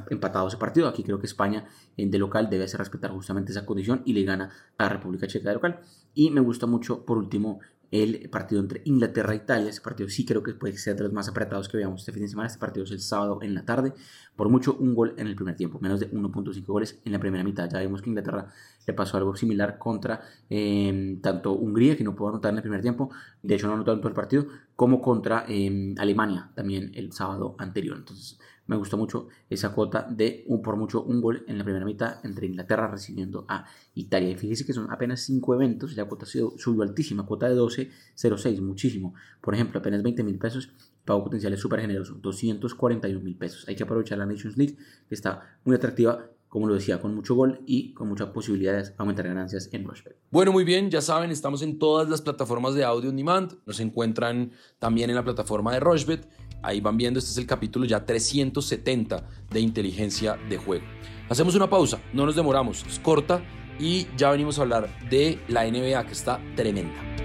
empatado 0.09 0.47
ese 0.47 0.57
partido. 0.57 0.87
Aquí 0.87 1.03
creo 1.03 1.19
que 1.19 1.25
España 1.25 1.65
de 1.97 2.17
local 2.17 2.49
debe 2.49 2.63
hacer 2.63 2.79
respetar 2.79 3.11
justamente 3.11 3.51
esa 3.51 3.65
condición 3.65 4.01
y 4.05 4.13
le 4.13 4.23
gana 4.23 4.49
a 4.77 4.87
República 4.87 5.27
Checa 5.27 5.49
de 5.49 5.55
local. 5.55 5.79
Y 6.13 6.29
me 6.31 6.41
gusta 6.41 6.67
mucho, 6.67 7.05
por 7.05 7.17
último, 7.17 7.59
el 7.91 8.29
partido 8.29 8.61
entre 8.61 8.81
Inglaterra 8.85 9.33
e 9.33 9.37
Italia. 9.37 9.69
Ese 9.69 9.81
partido 9.81 10.09
sí 10.09 10.25
creo 10.25 10.41
que 10.41 10.53
puede 10.53 10.77
ser 10.77 10.95
de 10.95 11.03
los 11.03 11.13
más 11.13 11.27
apretados 11.27 11.67
que 11.67 11.77
veamos 11.77 12.01
este 12.01 12.13
fin 12.13 12.23
de 12.23 12.29
semana. 12.29 12.47
Este 12.47 12.59
partido 12.59 12.85
es 12.85 12.91
el 12.91 13.01
sábado 13.01 13.39
en 13.41 13.53
la 13.53 13.65
tarde. 13.65 13.93
Por 14.35 14.49
mucho, 14.49 14.75
un 14.79 14.95
gol 14.95 15.13
en 15.17 15.27
el 15.27 15.35
primer 15.35 15.55
tiempo, 15.55 15.77
menos 15.79 15.99
de 15.99 16.09
1.5 16.09 16.65
goles 16.65 16.99
en 17.03 17.11
la 17.11 17.19
primera 17.19 17.43
mitad. 17.43 17.69
Ya 17.69 17.79
vemos 17.79 18.01
que 18.01 18.09
Inglaterra 18.09 18.47
le 18.87 18.93
pasó 18.93 19.17
algo 19.17 19.35
similar 19.35 19.77
contra 19.77 20.21
em, 20.49 21.21
tanto 21.21 21.51
Hungría, 21.53 21.97
que 21.97 22.03
no 22.03 22.15
pudo 22.15 22.29
anotar 22.29 22.51
en 22.51 22.57
el 22.57 22.63
primer 22.63 22.81
tiempo, 22.81 23.11
de 23.43 23.55
hecho 23.55 23.67
no 23.67 23.73
anotó 23.73 23.91
en 23.93 23.99
todo 23.99 24.07
el 24.07 24.15
partido, 24.15 24.47
como 24.75 25.01
contra 25.01 25.45
em, 25.47 25.93
Alemania 25.99 26.51
también 26.55 26.91
el 26.95 27.11
sábado 27.11 27.55
anterior. 27.59 27.97
Entonces, 27.97 28.39
me 28.71 28.77
gustó 28.77 28.95
mucho 28.95 29.27
esa 29.49 29.73
cuota 29.73 30.07
de 30.09 30.45
un 30.47 30.61
por 30.61 30.77
mucho 30.77 31.03
un 31.03 31.19
gol 31.19 31.43
en 31.45 31.57
la 31.57 31.65
primera 31.65 31.83
mitad 31.83 32.25
entre 32.25 32.47
Inglaterra 32.47 32.87
recibiendo 32.87 33.43
a 33.49 33.65
Italia. 33.95 34.29
Y 34.29 34.35
fíjese 34.35 34.65
que 34.65 34.71
son 34.71 34.89
apenas 34.89 35.19
cinco 35.19 35.53
eventos 35.53 35.91
y 35.91 35.95
la 35.95 36.05
cuota 36.05 36.25
subió 36.25 36.81
altísima, 36.81 37.25
cuota 37.25 37.49
de 37.49 37.55
12.06, 37.57 38.61
muchísimo. 38.61 39.13
Por 39.41 39.55
ejemplo, 39.55 39.81
apenas 39.81 40.01
20 40.01 40.23
mil 40.23 40.39
pesos, 40.39 40.71
pago 41.03 41.21
potencial 41.21 41.51
es 41.51 41.59
súper 41.59 41.81
generoso, 41.81 42.13
241 42.21 43.19
mil 43.19 43.35
pesos. 43.35 43.67
Hay 43.67 43.75
que 43.75 43.83
aprovechar 43.83 44.17
la 44.17 44.25
Nations 44.25 44.55
League, 44.55 44.77
que 45.09 45.15
está 45.15 45.59
muy 45.65 45.75
atractiva 45.75 46.29
como 46.51 46.67
lo 46.67 46.73
decía, 46.73 46.99
con 46.99 47.15
mucho 47.15 47.33
gol 47.33 47.61
y 47.65 47.93
con 47.93 48.09
muchas 48.09 48.27
posibilidades 48.27 48.89
de 48.89 48.95
aumentar 48.97 49.25
ganancias 49.25 49.69
en 49.71 49.85
Rushbet. 49.85 50.17
Bueno, 50.31 50.51
muy 50.51 50.65
bien, 50.65 50.91
ya 50.91 50.99
saben, 50.99 51.31
estamos 51.31 51.61
en 51.61 51.79
todas 51.79 52.09
las 52.09 52.21
plataformas 52.21 52.73
de 52.73 52.83
audio 52.83 53.09
on 53.09 53.15
demand. 53.15 53.53
Nos 53.65 53.79
encuentran 53.79 54.51
también 54.77 55.09
en 55.09 55.15
la 55.15 55.23
plataforma 55.23 55.71
de 55.71 55.79
Rushbet. 55.79 56.27
Ahí 56.61 56.81
van 56.81 56.97
viendo, 56.97 57.19
este 57.19 57.31
es 57.31 57.37
el 57.37 57.45
capítulo 57.45 57.85
ya 57.85 58.05
370 58.05 59.29
de 59.49 59.59
inteligencia 59.61 60.37
de 60.49 60.57
juego. 60.57 60.83
Hacemos 61.29 61.55
una 61.55 61.69
pausa, 61.69 62.01
no 62.11 62.25
nos 62.25 62.35
demoramos, 62.35 62.85
es 62.85 62.99
corta 62.99 63.41
y 63.79 64.07
ya 64.17 64.29
venimos 64.29 64.59
a 64.59 64.63
hablar 64.63 64.89
de 65.09 65.39
la 65.47 65.63
NBA 65.63 66.05
que 66.05 66.11
está 66.11 66.41
tremenda. 66.57 67.20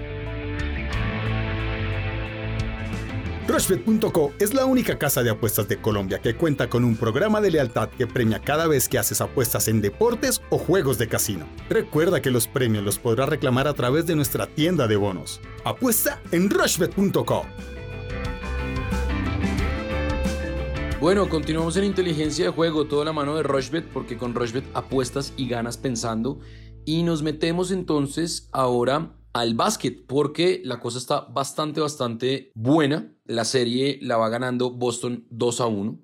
Rushbet.co 3.48 4.32
es 4.40 4.54
la 4.54 4.64
única 4.64 4.98
casa 4.98 5.22
de 5.22 5.30
apuestas 5.30 5.68
de 5.68 5.76
Colombia 5.76 6.18
que 6.18 6.34
cuenta 6.34 6.68
con 6.68 6.82
un 6.82 6.96
programa 6.96 7.40
de 7.40 7.52
lealtad 7.52 7.88
que 7.90 8.08
premia 8.08 8.40
cada 8.40 8.66
vez 8.66 8.88
que 8.88 8.98
haces 8.98 9.20
apuestas 9.20 9.68
en 9.68 9.80
deportes 9.80 10.42
o 10.50 10.58
juegos 10.58 10.98
de 10.98 11.06
casino. 11.06 11.46
Recuerda 11.68 12.20
que 12.20 12.32
los 12.32 12.48
premios 12.48 12.82
los 12.82 12.98
podrás 12.98 13.28
reclamar 13.28 13.68
a 13.68 13.74
través 13.74 14.04
de 14.06 14.16
nuestra 14.16 14.48
tienda 14.48 14.88
de 14.88 14.96
bonos. 14.96 15.40
Apuesta 15.64 16.20
en 16.32 16.50
Rushbet.co. 16.50 17.46
Bueno, 21.00 21.28
continuamos 21.28 21.76
en 21.76 21.84
inteligencia 21.84 22.46
de 22.46 22.50
juego, 22.50 22.86
toda 22.86 23.04
la 23.04 23.12
mano 23.12 23.36
de 23.36 23.44
Rushbet, 23.44 23.84
porque 23.92 24.16
con 24.16 24.34
Rushbet 24.34 24.64
apuestas 24.74 25.32
y 25.36 25.46
ganas 25.46 25.76
pensando 25.76 26.40
Y 26.84 27.04
nos 27.04 27.22
metemos 27.22 27.70
entonces 27.70 28.48
ahora 28.50 29.12
al 29.36 29.54
básquet, 29.54 30.06
porque 30.06 30.62
la 30.64 30.80
cosa 30.80 30.96
está 30.96 31.20
bastante, 31.20 31.80
bastante 31.80 32.50
buena. 32.54 33.12
La 33.26 33.44
serie 33.44 33.98
la 34.00 34.16
va 34.16 34.30
ganando 34.30 34.70
Boston 34.70 35.26
2 35.28 35.60
a 35.60 35.66
1. 35.66 35.98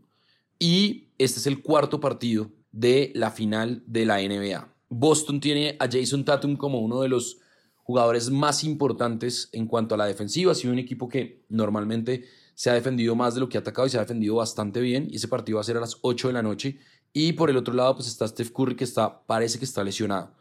Y 0.59 1.09
este 1.17 1.41
es 1.41 1.47
el 1.47 1.62
cuarto 1.62 1.99
partido 1.99 2.51
de 2.73 3.11
la 3.15 3.31
final 3.31 3.83
de 3.87 4.05
la 4.05 4.19
NBA. 4.19 4.69
Boston 4.91 5.41
tiene 5.41 5.77
a 5.81 5.89
Jason 5.91 6.27
Tatum 6.27 6.57
como 6.57 6.81
uno 6.81 7.01
de 7.01 7.09
los 7.09 7.39
jugadores 7.77 8.29
más 8.31 8.65
importantes 8.65 9.49
en 9.53 9.67
cuanto 9.67 9.95
a 9.95 9.99
la 9.99 10.07
defensiva. 10.07 10.53
Ha 10.53 10.55
sido 10.55 10.75
un 10.75 10.79
equipo 10.79 11.09
que 11.09 11.47
normalmente 11.49 12.25
se 12.55 12.69
ha 12.69 12.75
defendido 12.75 13.17
más 13.17 13.35
de 13.35 13.41
lo 13.41 13.49
que 13.49 13.57
ha 13.57 13.62
atacado 13.62 13.87
y 13.87 13.91
se 13.91 13.97
ha 13.97 14.03
defendido 14.03 14.35
bastante 14.35 14.83
bien. 14.83 15.09
Y 15.11 15.17
ese 15.17 15.29
partido 15.29 15.57
va 15.57 15.62
a 15.62 15.65
ser 15.65 15.79
a 15.79 15.81
las 15.81 15.97
8 16.03 16.29
de 16.29 16.35
la 16.35 16.43
noche. 16.43 16.79
Y 17.15 17.33
por 17.33 17.49
el 17.49 17.57
otro 17.57 17.73
lado, 17.73 17.95
pues 17.95 18.09
está 18.09 18.29
Steph 18.29 18.53
Curry 18.53 18.77
que 18.77 18.85
está, 18.85 19.23
parece 19.25 19.59
que 19.59 19.65
está 19.65 19.83
lesionado. 19.83 20.35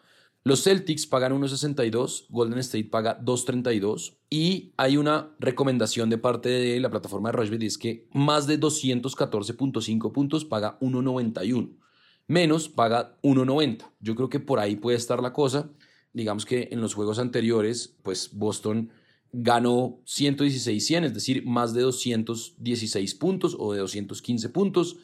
Los 0.43 0.63
Celtics 0.63 1.05
pagan 1.05 1.39
1.62, 1.39 2.25
Golden 2.29 2.57
State 2.59 2.85
paga 2.85 3.21
2.32 3.21 4.17
y 4.27 4.73
hay 4.75 4.97
una 4.97 5.35
recomendación 5.37 6.09
de 6.09 6.17
parte 6.17 6.49
de 6.49 6.79
la 6.79 6.89
plataforma 6.89 7.29
de 7.29 7.37
Rushbet 7.37 7.61
es 7.61 7.77
que 7.77 8.07
más 8.11 8.47
de 8.47 8.59
214.5 8.59 10.11
puntos 10.11 10.43
paga 10.43 10.79
1.91, 10.79 11.77
menos 12.25 12.69
paga 12.69 13.19
1.90. 13.21 13.91
Yo 13.99 14.15
creo 14.15 14.29
que 14.29 14.39
por 14.39 14.57
ahí 14.59 14.77
puede 14.77 14.97
estar 14.97 15.21
la 15.21 15.31
cosa. 15.31 15.69
Digamos 16.11 16.45
que 16.45 16.69
en 16.71 16.81
los 16.81 16.95
juegos 16.95 17.19
anteriores, 17.19 17.95
pues 18.01 18.31
Boston 18.33 18.89
ganó 19.31 20.01
116-100, 20.05 21.05
es 21.05 21.13
decir, 21.13 21.45
más 21.45 21.73
de 21.75 21.81
216 21.81 23.13
puntos 23.13 23.55
o 23.59 23.73
de 23.73 23.79
215 23.79 24.49
puntos. 24.49 24.97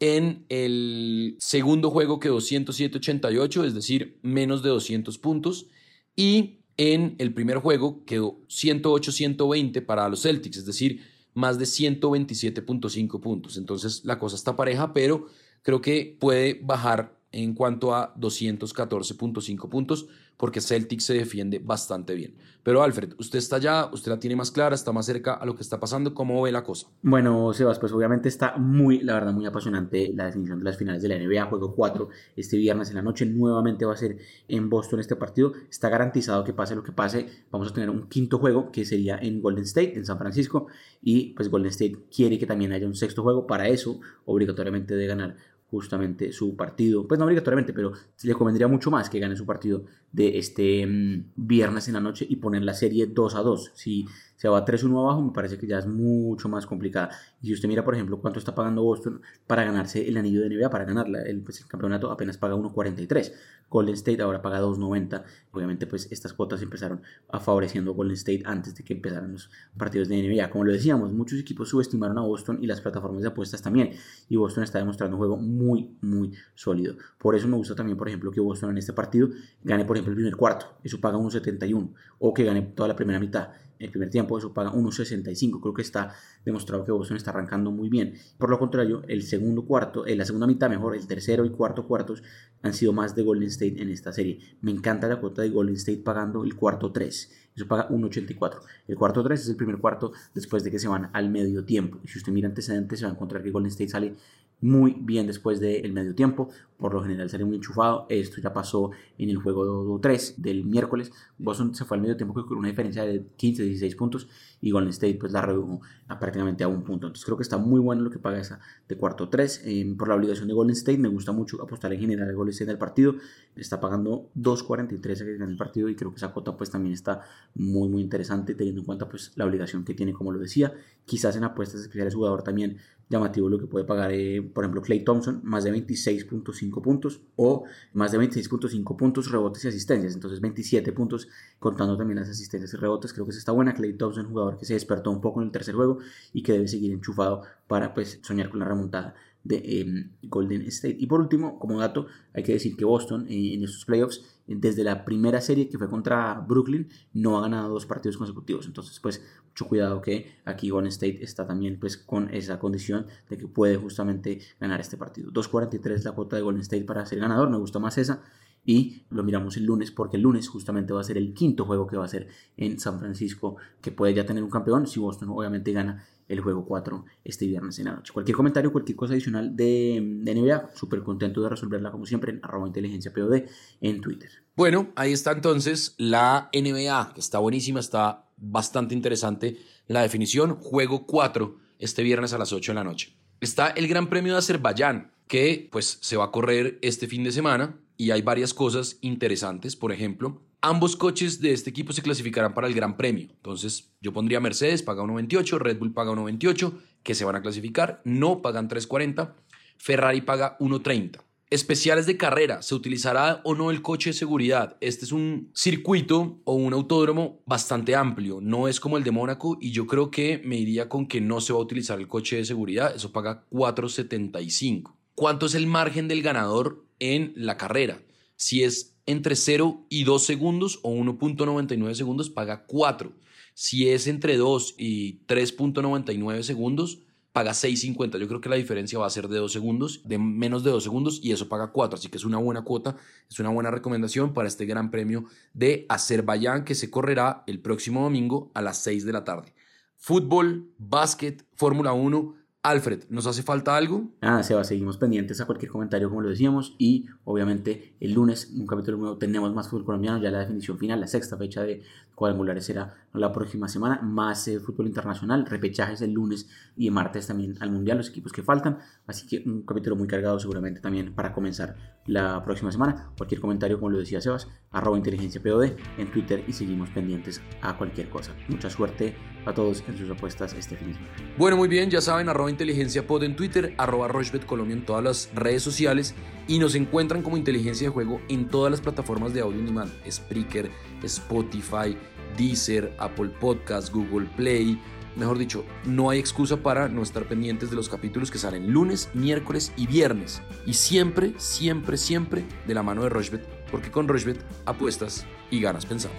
En 0.00 0.44
el 0.48 1.36
segundo 1.38 1.90
juego 1.90 2.20
quedó 2.20 2.38
107-88, 2.38 3.64
es 3.64 3.74
decir, 3.74 4.18
menos 4.22 4.62
de 4.62 4.70
200 4.70 5.18
puntos. 5.18 5.68
Y 6.16 6.60
en 6.76 7.14
el 7.18 7.32
primer 7.32 7.58
juego 7.58 8.04
quedó 8.04 8.40
108-120 8.48 9.84
para 9.84 10.08
los 10.08 10.22
Celtics, 10.22 10.58
es 10.58 10.66
decir, 10.66 11.02
más 11.34 11.58
de 11.58 11.64
127.5 11.64 13.20
puntos. 13.20 13.56
Entonces 13.56 14.04
la 14.04 14.18
cosa 14.18 14.36
está 14.36 14.56
pareja, 14.56 14.92
pero 14.92 15.26
creo 15.62 15.80
que 15.80 16.16
puede 16.18 16.60
bajar 16.62 17.13
en 17.34 17.54
cuanto 17.54 17.94
a 17.94 18.14
214.5 18.16 19.68
puntos 19.68 20.06
porque 20.36 20.60
Celtic 20.60 21.00
se 21.00 21.14
defiende 21.14 21.58
bastante 21.58 22.14
bien. 22.14 22.34
Pero 22.62 22.82
Alfred, 22.82 23.14
usted 23.18 23.38
está 23.38 23.56
allá, 23.56 23.90
usted 23.92 24.10
la 24.10 24.18
tiene 24.18 24.36
más 24.36 24.50
clara, 24.50 24.74
está 24.74 24.90
más 24.90 25.06
cerca 25.06 25.34
a 25.34 25.44
lo 25.44 25.54
que 25.54 25.62
está 25.62 25.78
pasando, 25.78 26.14
¿cómo 26.14 26.40
ve 26.42 26.50
la 26.50 26.64
cosa? 26.64 26.88
Bueno, 27.02 27.52
Sebas, 27.52 27.78
pues 27.78 27.92
obviamente 27.92 28.28
está 28.28 28.56
muy, 28.56 29.00
la 29.00 29.14
verdad, 29.14 29.32
muy 29.32 29.44
apasionante 29.44 30.12
la 30.14 30.26
definición 30.26 30.58
de 30.58 30.64
las 30.64 30.78
finales 30.78 31.02
de 31.02 31.08
la 31.08 31.18
NBA, 31.18 31.44
juego 31.46 31.74
4, 31.74 32.08
este 32.36 32.56
viernes 32.56 32.88
en 32.88 32.96
la 32.96 33.02
noche, 33.02 33.26
nuevamente 33.26 33.84
va 33.84 33.92
a 33.92 33.96
ser 33.96 34.16
en 34.48 34.70
Boston 34.70 35.00
este 35.00 35.14
partido, 35.14 35.52
está 35.68 35.90
garantizado 35.90 36.42
que 36.42 36.54
pase 36.54 36.74
lo 36.74 36.82
que 36.82 36.92
pase, 36.92 37.26
vamos 37.50 37.68
a 37.68 37.74
tener 37.74 37.90
un 37.90 38.08
quinto 38.08 38.38
juego 38.38 38.72
que 38.72 38.84
sería 38.86 39.18
en 39.18 39.42
Golden 39.42 39.64
State, 39.64 39.96
en 39.96 40.06
San 40.06 40.18
Francisco, 40.18 40.66
y 41.02 41.34
pues 41.34 41.50
Golden 41.50 41.70
State 41.70 42.06
quiere 42.14 42.38
que 42.38 42.46
también 42.46 42.72
haya 42.72 42.86
un 42.86 42.94
sexto 42.94 43.22
juego, 43.22 43.46
para 43.46 43.68
eso 43.68 44.00
obligatoriamente 44.24 44.96
de 44.96 45.06
ganar 45.06 45.36
justamente 45.74 46.32
su 46.32 46.54
partido, 46.56 47.06
pues 47.06 47.18
no 47.18 47.26
obligatoriamente, 47.26 47.72
pero 47.72 47.92
le 48.22 48.34
convendría 48.34 48.68
mucho 48.68 48.90
más 48.90 49.10
que 49.10 49.18
gane 49.18 49.36
su 49.36 49.44
partido 49.44 49.84
de 50.12 50.38
este 50.38 50.86
mm, 50.86 51.32
viernes 51.34 51.88
en 51.88 51.94
la 51.94 52.00
noche 52.00 52.26
y 52.28 52.36
poner 52.36 52.62
la 52.62 52.74
serie 52.74 53.06
2 53.06 53.34
a 53.34 53.40
2. 53.40 53.72
Si 53.74 54.06
se 54.36 54.48
va 54.48 54.64
3-1 54.64 54.98
abajo, 54.98 55.22
me 55.22 55.32
parece 55.32 55.58
que 55.58 55.66
ya 55.66 55.78
es 55.78 55.86
mucho 55.86 56.48
más 56.48 56.66
complicada. 56.66 57.10
Y 57.40 57.48
si 57.48 57.54
usted 57.54 57.68
mira, 57.68 57.84
por 57.84 57.94
ejemplo, 57.94 58.20
cuánto 58.20 58.38
está 58.38 58.54
pagando 58.54 58.82
Boston 58.82 59.20
para 59.46 59.64
ganarse 59.64 60.06
el 60.06 60.16
anillo 60.16 60.42
de 60.42 60.50
NBA, 60.50 60.70
para 60.70 60.84
ganarla, 60.84 61.22
el, 61.22 61.40
pues, 61.42 61.60
el 61.60 61.66
campeonato 61.66 62.10
apenas 62.10 62.36
paga 62.38 62.54
1.43. 62.54 63.32
Golden 63.68 63.94
State 63.94 64.22
ahora 64.22 64.42
paga 64.42 64.60
2.90. 64.60 65.24
Obviamente, 65.52 65.86
pues 65.86 66.08
estas 66.10 66.32
cuotas 66.32 66.62
empezaron 66.62 67.02
a 67.28 67.40
favoreciendo 67.40 67.92
a 67.92 67.94
Golden 67.94 68.14
State 68.14 68.42
antes 68.44 68.74
de 68.74 68.84
que 68.84 68.94
empezaran 68.94 69.32
los 69.32 69.50
partidos 69.76 70.08
de 70.08 70.22
NBA. 70.22 70.50
Como 70.50 70.64
lo 70.64 70.72
decíamos, 70.72 71.12
muchos 71.12 71.38
equipos 71.40 71.68
subestimaron 71.68 72.18
a 72.18 72.22
Boston 72.22 72.58
y 72.60 72.66
las 72.66 72.80
plataformas 72.80 73.22
de 73.22 73.28
apuestas 73.28 73.62
también. 73.62 73.90
Y 74.28 74.36
Boston 74.36 74.64
está 74.64 74.78
demostrando 74.78 75.16
un 75.16 75.18
juego 75.18 75.36
muy, 75.36 75.96
muy 76.02 76.32
sólido. 76.54 76.96
Por 77.18 77.34
eso 77.34 77.48
me 77.48 77.56
gusta 77.56 77.74
también, 77.74 77.96
por 77.96 78.08
ejemplo, 78.08 78.30
que 78.30 78.40
Boston 78.40 78.70
en 78.70 78.78
este 78.78 78.92
partido 78.92 79.28
gane, 79.62 79.84
por 79.84 79.96
ejemplo, 79.96 80.12
el 80.12 80.16
primer 80.16 80.36
cuarto. 80.36 80.78
Eso 80.82 81.00
paga 81.00 81.18
1.71. 81.18 81.92
O 82.18 82.34
que 82.34 82.44
gane 82.44 82.62
toda 82.62 82.88
la 82.88 82.96
primera 82.96 83.18
mitad 83.18 83.50
el 83.78 83.90
primer 83.90 84.10
tiempo, 84.10 84.38
eso 84.38 84.52
paga 84.52 84.72
1.65. 84.72 85.60
Creo 85.60 85.74
que 85.74 85.82
está 85.82 86.14
demostrado 86.44 86.84
que 86.84 86.92
Boston 86.92 87.16
está 87.16 87.30
arrancando 87.30 87.70
muy 87.70 87.88
bien. 87.88 88.14
Por 88.38 88.50
lo 88.50 88.58
contrario, 88.58 89.02
el 89.08 89.22
segundo 89.22 89.64
cuarto, 89.64 90.06
eh, 90.06 90.16
la 90.16 90.24
segunda 90.24 90.46
mitad 90.46 90.70
mejor, 90.70 90.94
el 90.94 91.06
tercero 91.06 91.44
y 91.44 91.50
cuarto 91.50 91.86
cuartos 91.86 92.22
han 92.62 92.74
sido 92.74 92.92
más 92.92 93.14
de 93.14 93.22
Golden 93.22 93.48
State 93.48 93.80
en 93.82 93.90
esta 93.90 94.12
serie. 94.12 94.38
Me 94.60 94.70
encanta 94.70 95.08
la 95.08 95.20
cuota 95.20 95.42
de 95.42 95.50
Golden 95.50 95.76
State 95.76 95.98
pagando 95.98 96.44
el 96.44 96.54
cuarto 96.54 96.92
3. 96.92 97.43
Eso 97.54 97.68
paga 97.68 97.88
1.84. 97.88 98.60
El 98.88 98.96
cuarto 98.96 99.22
3 99.22 99.40
es 99.40 99.48
el 99.48 99.56
primer 99.56 99.78
cuarto 99.78 100.12
después 100.34 100.64
de 100.64 100.70
que 100.70 100.78
se 100.78 100.88
van 100.88 101.10
al 101.12 101.30
medio 101.30 101.64
tiempo. 101.64 102.00
Y 102.02 102.08
si 102.08 102.18
usted 102.18 102.32
mira 102.32 102.48
antecedentes, 102.48 102.98
se 102.98 103.04
va 103.04 103.12
a 103.12 103.14
encontrar 103.14 103.42
que 103.42 103.50
Golden 103.50 103.70
State 103.70 103.90
sale 103.90 104.14
muy 104.60 104.96
bien 104.98 105.26
después 105.26 105.60
del 105.60 105.92
medio 105.92 106.14
tiempo. 106.14 106.48
Por 106.78 106.94
lo 106.94 107.02
general 107.02 107.28
sale 107.30 107.44
muy 107.44 107.56
enchufado. 107.56 108.06
Esto 108.08 108.40
ya 108.40 108.52
pasó 108.52 108.90
en 109.18 109.28
el 109.28 109.36
juego 109.36 109.98
3 110.00 110.42
del 110.42 110.64
miércoles. 110.64 111.12
Boston 111.38 111.74
se 111.74 111.84
fue 111.84 111.96
al 111.96 112.02
medio 112.02 112.16
tiempo 112.16 112.34
con 112.34 112.58
una 112.58 112.68
diferencia 112.68 113.04
de 113.04 113.26
15, 113.36 113.62
16 113.62 113.94
puntos 113.94 114.28
y 114.60 114.70
Golden 114.70 114.90
State 114.90 115.16
pues 115.20 115.32
la 115.32 115.42
redujo 115.42 115.80
a 116.08 116.18
prácticamente 116.18 116.64
a 116.64 116.68
un 116.68 116.82
punto. 116.82 117.06
Entonces 117.06 117.24
creo 117.24 117.36
que 117.36 117.42
está 117.42 117.58
muy 117.58 117.78
bueno 117.78 118.02
lo 118.02 118.10
que 118.10 118.18
paga 118.18 118.38
esa 118.38 118.58
de 118.88 118.96
cuarto 118.96 119.28
3. 119.28 119.62
Eh, 119.66 119.94
por 119.96 120.08
la 120.08 120.14
obligación 120.14 120.48
de 120.48 120.54
Golden 120.54 120.74
State 120.74 120.98
me 120.98 121.08
gusta 121.08 121.32
mucho 121.32 121.62
apostar 121.62 121.92
en 121.92 122.00
general 122.00 122.28
el 122.28 122.34
Golden 122.34 122.52
State 122.52 122.70
del 122.70 122.78
partido. 122.78 123.14
Está 123.56 123.80
pagando 123.80 124.30
2.43 124.36 125.36
en 125.36 125.42
el 125.42 125.56
partido 125.56 125.88
y 125.90 125.94
creo 125.94 126.10
que 126.10 126.16
esa 126.16 126.32
cuota 126.32 126.56
pues 126.56 126.70
también 126.70 126.94
está 126.94 127.20
muy 127.54 127.88
muy 127.88 128.02
interesante 128.02 128.54
teniendo 128.54 128.80
en 128.80 128.86
cuenta 128.86 129.08
pues 129.08 129.32
la 129.36 129.44
obligación 129.44 129.84
que 129.84 129.94
tiene 129.94 130.12
como 130.12 130.32
lo 130.32 130.38
decía. 130.38 130.72
Quizás 131.04 131.36
en 131.36 131.44
apuestas 131.44 131.80
especiales 131.82 132.14
jugador 132.14 132.42
también 132.42 132.78
llamativo 133.14 133.48
lo 133.48 133.58
que 133.58 133.66
puede 133.66 133.84
pagar, 133.84 134.12
eh, 134.12 134.42
por 134.42 134.64
ejemplo, 134.64 134.82
Clay 134.82 135.04
Thompson, 135.04 135.40
más 135.44 135.64
de 135.64 135.72
26.5 135.72 136.82
puntos 136.82 137.20
o 137.36 137.64
más 137.92 138.12
de 138.12 138.18
26.5 138.18 138.96
puntos, 138.96 139.30
rebotes 139.30 139.64
y 139.64 139.68
asistencias. 139.68 140.14
Entonces 140.14 140.40
27 140.40 140.92
puntos 140.92 141.28
contando 141.58 141.96
también 141.96 142.18
las 142.18 142.28
asistencias 142.28 142.74
y 142.74 142.76
rebotes. 142.76 143.12
Creo 143.12 143.26
que 143.26 143.32
se 143.32 143.38
está 143.38 143.52
buena. 143.52 143.74
Clay 143.74 143.94
Thompson, 143.94 144.26
jugador 144.26 144.58
que 144.58 144.64
se 144.64 144.74
despertó 144.74 145.10
un 145.10 145.20
poco 145.20 145.40
en 145.40 145.46
el 145.46 145.52
tercer 145.52 145.74
juego 145.74 145.98
y 146.32 146.42
que 146.42 146.52
debe 146.52 146.68
seguir 146.68 146.92
enchufado 146.92 147.42
para 147.66 147.94
pues 147.94 148.18
soñar 148.22 148.50
con 148.50 148.60
la 148.60 148.66
remontada 148.66 149.14
de 149.44 149.80
em, 149.80 150.10
Golden 150.22 150.62
State. 150.62 150.96
Y 150.98 151.06
por 151.06 151.20
último, 151.20 151.58
como 151.58 151.78
dato, 151.78 152.06
hay 152.32 152.42
que 152.42 152.52
decir 152.52 152.76
que 152.76 152.84
Boston 152.84 153.26
eh, 153.28 153.54
en 153.54 153.62
estos 153.62 153.84
playoffs, 153.84 154.22
desde 154.46 154.82
la 154.82 155.04
primera 155.04 155.40
serie 155.40 155.68
que 155.68 155.78
fue 155.78 155.88
contra 155.88 156.34
Brooklyn, 156.40 156.88
no 157.12 157.38
ha 157.38 157.42
ganado 157.42 157.68
dos 157.68 157.86
partidos 157.86 158.16
consecutivos. 158.16 158.66
Entonces, 158.66 158.98
pues, 159.00 159.22
mucho 159.54 159.68
cuidado 159.68 160.00
que 160.00 160.34
aquí 160.44 160.70
Golden 160.70 160.88
State 160.88 161.22
está 161.22 161.46
también 161.46 161.78
pues 161.78 161.96
con 161.96 162.32
esa 162.34 162.58
condición 162.58 163.03
de 163.28 163.38
que 163.38 163.46
puede 163.46 163.76
justamente 163.76 164.40
ganar 164.60 164.80
este 164.80 164.96
partido. 164.96 165.30
2.43 165.30 166.02
la 166.04 166.12
cuota 166.12 166.36
de 166.36 166.42
Golden 166.42 166.62
State 166.62 166.84
para 166.84 167.04
ser 167.06 167.18
ganador, 167.18 167.50
me 167.50 167.58
gusta 167.58 167.78
más 167.78 167.98
esa 167.98 168.22
y 168.66 169.04
lo 169.10 169.22
miramos 169.22 169.56
el 169.56 169.64
lunes 169.64 169.90
porque 169.90 170.16
el 170.16 170.22
lunes 170.22 170.48
justamente 170.48 170.92
va 170.92 171.00
a 171.00 171.04
ser 171.04 171.18
el 171.18 171.34
quinto 171.34 171.64
juego 171.64 171.86
que 171.86 171.96
va 171.96 172.04
a 172.04 172.08
ser 172.08 172.28
en 172.56 172.78
San 172.78 172.98
Francisco 172.98 173.56
que 173.80 173.92
puede 173.92 174.14
ya 174.14 174.24
tener 174.24 174.42
un 174.42 174.50
campeón 174.50 174.86
si 174.86 175.00
Boston 175.00 175.28
obviamente 175.30 175.72
gana 175.72 176.06
el 176.28 176.40
juego 176.40 176.64
4 176.64 177.04
este 177.22 177.46
viernes 177.46 177.78
en 177.78 177.84
la 177.86 177.96
noche. 177.96 178.12
Cualquier 178.12 178.34
comentario, 178.34 178.72
cualquier 178.72 178.96
cosa 178.96 179.12
adicional 179.12 179.54
de, 179.54 180.00
NBA, 180.00 180.70
súper 180.74 181.02
contento 181.02 181.42
de 181.42 181.50
resolverla 181.50 181.90
como 181.90 182.06
siempre 182.06 182.32
en 182.32 182.40
arroba 182.42 182.66
inteligencia 182.66 183.12
POD 183.12 183.42
en 183.82 184.00
Twitter. 184.00 184.30
Bueno, 184.56 184.88
ahí 184.96 185.12
está 185.12 185.32
entonces 185.32 185.94
la 185.98 186.48
NBA, 186.54 187.12
que 187.14 187.20
está 187.20 187.38
buenísima, 187.40 187.80
está 187.80 188.30
bastante 188.38 188.94
interesante 188.94 189.58
la 189.86 190.00
definición. 190.00 190.56
Juego 190.56 191.06
4 191.06 191.58
este 191.78 192.02
viernes 192.02 192.32
a 192.32 192.38
las 192.38 192.52
8 192.52 192.72
de 192.72 192.76
la 192.76 192.84
noche. 192.84 193.14
Está 193.40 193.68
el 193.68 193.88
Gran 193.88 194.08
Premio 194.08 194.32
de 194.32 194.38
Azerbaiyán, 194.38 195.12
que 195.26 195.68
pues 195.70 195.98
se 196.00 196.16
va 196.16 196.24
a 196.24 196.30
correr 196.30 196.78
este 196.82 197.06
fin 197.06 197.24
de 197.24 197.32
semana 197.32 197.78
y 197.96 198.10
hay 198.10 198.22
varias 198.22 198.54
cosas 198.54 198.98
interesantes. 199.00 199.76
Por 199.76 199.92
ejemplo, 199.92 200.42
ambos 200.60 200.96
coches 200.96 201.40
de 201.40 201.52
este 201.52 201.70
equipo 201.70 201.92
se 201.92 202.02
clasificarán 202.02 202.54
para 202.54 202.66
el 202.66 202.74
Gran 202.74 202.96
Premio. 202.96 203.28
Entonces, 203.30 203.92
yo 204.00 204.12
pondría 204.12 204.40
Mercedes, 204.40 204.82
paga 204.82 205.02
1.28, 205.02 205.58
Red 205.58 205.78
Bull 205.78 205.92
paga 205.92 206.12
1.28, 206.12 206.72
que 207.02 207.14
se 207.14 207.24
van 207.24 207.36
a 207.36 207.42
clasificar, 207.42 208.00
no 208.04 208.40
pagan 208.42 208.68
3.40, 208.68 209.34
Ferrari 209.76 210.20
paga 210.22 210.56
1.30. 210.58 211.20
Especiales 211.54 212.06
de 212.06 212.16
carrera, 212.16 212.62
¿se 212.62 212.74
utilizará 212.74 213.40
o 213.44 213.54
no 213.54 213.70
el 213.70 213.80
coche 213.80 214.10
de 214.10 214.14
seguridad? 214.14 214.76
Este 214.80 215.04
es 215.04 215.12
un 215.12 215.52
circuito 215.54 216.40
o 216.42 216.54
un 216.54 216.72
autódromo 216.72 217.44
bastante 217.46 217.94
amplio, 217.94 218.40
no 218.40 218.66
es 218.66 218.80
como 218.80 218.96
el 218.96 219.04
de 219.04 219.12
Mónaco 219.12 219.56
y 219.60 219.70
yo 219.70 219.86
creo 219.86 220.10
que 220.10 220.42
me 220.44 220.56
iría 220.56 220.88
con 220.88 221.06
que 221.06 221.20
no 221.20 221.40
se 221.40 221.52
va 221.52 221.60
a 221.60 221.62
utilizar 221.62 222.00
el 222.00 222.08
coche 222.08 222.38
de 222.38 222.44
seguridad, 222.44 222.92
eso 222.96 223.12
paga 223.12 223.46
4.75. 223.52 224.96
¿Cuánto 225.14 225.46
es 225.46 225.54
el 225.54 225.68
margen 225.68 226.08
del 226.08 226.22
ganador 226.22 226.84
en 226.98 227.32
la 227.36 227.56
carrera? 227.56 228.02
Si 228.34 228.64
es 228.64 228.96
entre 229.06 229.36
0 229.36 229.86
y 229.88 230.02
2 230.02 230.24
segundos 230.24 230.80
o 230.82 230.90
1.99 230.92 231.94
segundos, 231.94 232.30
paga 232.30 232.64
4. 232.66 233.12
Si 233.54 233.90
es 233.90 234.08
entre 234.08 234.36
2 234.36 234.74
y 234.76 235.20
3.99 235.26 236.42
segundos, 236.42 237.03
paga 237.34 237.50
6.50. 237.50 238.16
Yo 238.18 238.28
creo 238.28 238.40
que 238.40 238.48
la 238.48 238.54
diferencia 238.54 238.96
va 238.96 239.06
a 239.06 239.10
ser 239.10 239.26
de 239.26 239.38
2 239.38 239.52
segundos, 239.52 240.02
de 240.04 240.18
menos 240.18 240.62
de 240.62 240.70
2 240.70 240.84
segundos, 240.84 241.18
y 241.20 241.32
eso 241.32 241.48
paga 241.48 241.72
4. 241.72 241.98
Así 241.98 242.08
que 242.08 242.16
es 242.16 242.24
una 242.24 242.38
buena 242.38 242.62
cuota, 242.62 242.96
es 243.28 243.40
una 243.40 243.48
buena 243.48 243.72
recomendación 243.72 244.32
para 244.32 244.46
este 244.46 244.66
gran 244.66 244.92
premio 244.92 245.24
de 245.52 245.84
Azerbaiyán 245.88 246.64
que 246.64 246.76
se 246.76 246.90
correrá 246.90 247.42
el 247.48 247.58
próximo 247.58 248.04
domingo 248.04 248.52
a 248.54 248.62
las 248.62 248.78
6 248.84 249.04
de 249.04 249.12
la 249.12 249.24
tarde. 249.24 249.52
Fútbol, 249.96 250.70
básquet, 250.78 251.44
Fórmula 251.56 251.92
1 251.92 252.36
Alfred, 252.64 253.04
¿nos 253.10 253.26
hace 253.26 253.42
falta 253.42 253.76
algo? 253.76 254.14
Nada, 254.22 254.42
Seba, 254.42 254.64
seguimos 254.64 254.96
pendientes 254.96 255.38
a 255.38 255.44
cualquier 255.44 255.70
comentario, 255.70 256.08
como 256.08 256.22
lo 256.22 256.30
decíamos, 256.30 256.74
y 256.78 257.04
obviamente 257.24 257.94
el 258.00 258.14
lunes, 258.14 258.50
un 258.58 258.66
capítulo 258.66 258.96
nuevo, 258.96 259.18
tenemos 259.18 259.54
más 259.54 259.68
fútbol 259.68 259.84
colombiano, 259.84 260.16
ya 260.16 260.30
la 260.30 260.38
definición 260.38 260.78
final, 260.78 260.98
la 260.98 261.06
sexta 261.06 261.36
fecha 261.36 261.62
de 261.62 261.82
cuadrangulares 262.14 262.64
será 262.64 262.94
la 263.12 263.32
próxima 263.32 263.68
semana, 263.68 264.00
más 264.00 264.48
eh, 264.48 264.60
fútbol 264.60 264.86
internacional, 264.86 265.44
repechajes 265.44 266.00
el 266.00 266.12
lunes 266.12 266.48
y 266.74 266.86
el 266.86 266.94
martes 266.94 267.26
también 267.26 267.54
al 267.60 267.70
Mundial, 267.70 267.98
los 267.98 268.08
equipos 268.08 268.32
que 268.32 268.42
faltan, 268.42 268.78
así 269.06 269.26
que 269.26 269.42
un 269.46 269.66
capítulo 269.66 269.96
muy 269.96 270.06
cargado 270.06 270.40
seguramente 270.40 270.80
también 270.80 271.14
para 271.14 271.34
comenzar 271.34 271.76
la 272.06 272.42
próxima 272.44 272.72
semana. 272.72 273.10
Cualquier 273.16 273.40
comentario, 273.40 273.78
como 273.78 273.90
lo 273.90 273.98
decía 273.98 274.20
Sebas, 274.20 274.48
arroba 274.70 274.96
inteligencia 274.96 275.42
POD 275.42 275.72
en 275.98 276.10
Twitter 276.10 276.44
y 276.46 276.52
seguimos 276.52 276.90
pendientes 276.90 277.40
a 277.60 277.76
cualquier 277.76 278.08
cosa. 278.08 278.34
Mucha 278.48 278.70
suerte 278.70 279.14
a 279.46 279.52
todos 279.52 279.84
en 279.86 279.96
sus 279.96 280.10
apuestas 280.10 280.54
este 280.54 280.76
fin 280.76 280.88
de 280.88 280.94
semana. 280.94 281.12
Bueno, 281.36 281.56
muy 281.56 281.68
bien, 281.68 281.90
ya 281.90 282.00
saben, 282.00 282.28
arroba 282.28 282.50
inteligencia 282.54 283.06
pod 283.06 283.24
en 283.24 283.36
Twitter, 283.36 283.74
arroba 283.76 284.08
Rochbet 284.08 284.46
Colombia 284.46 284.76
en 284.76 284.84
todas 284.84 285.04
las 285.04 285.30
redes 285.34 285.62
sociales 285.62 286.14
y 286.48 286.58
nos 286.58 286.74
encuentran 286.74 287.22
como 287.22 287.36
inteligencia 287.36 287.88
de 287.88 287.92
juego 287.92 288.20
en 288.28 288.48
todas 288.48 288.70
las 288.70 288.80
plataformas 288.80 289.34
de 289.34 289.40
audio 289.40 289.60
animal, 289.60 289.92
Spreaker, 290.10 290.70
Spotify, 291.02 291.96
Deezer, 292.36 292.94
Apple 292.98 293.30
Podcast, 293.40 293.92
Google 293.92 294.28
Play. 294.36 294.80
Mejor 295.16 295.38
dicho, 295.38 295.64
no 295.84 296.10
hay 296.10 296.18
excusa 296.18 296.56
para 296.56 296.88
no 296.88 297.02
estar 297.02 297.28
pendientes 297.28 297.70
de 297.70 297.76
los 297.76 297.88
capítulos 297.88 298.30
que 298.30 298.38
salen 298.38 298.72
lunes, 298.72 299.10
miércoles 299.14 299.72
y 299.76 299.86
viernes. 299.86 300.42
Y 300.66 300.74
siempre, 300.74 301.34
siempre, 301.36 301.96
siempre 301.96 302.44
de 302.66 302.74
la 302.74 302.82
mano 302.82 303.02
de 303.02 303.10
Rochbet, 303.10 303.46
porque 303.70 303.90
con 303.90 304.08
Rochbet 304.08 304.40
apuestas 304.64 305.26
y 305.50 305.60
ganas 305.60 305.86
pensando. 305.86 306.16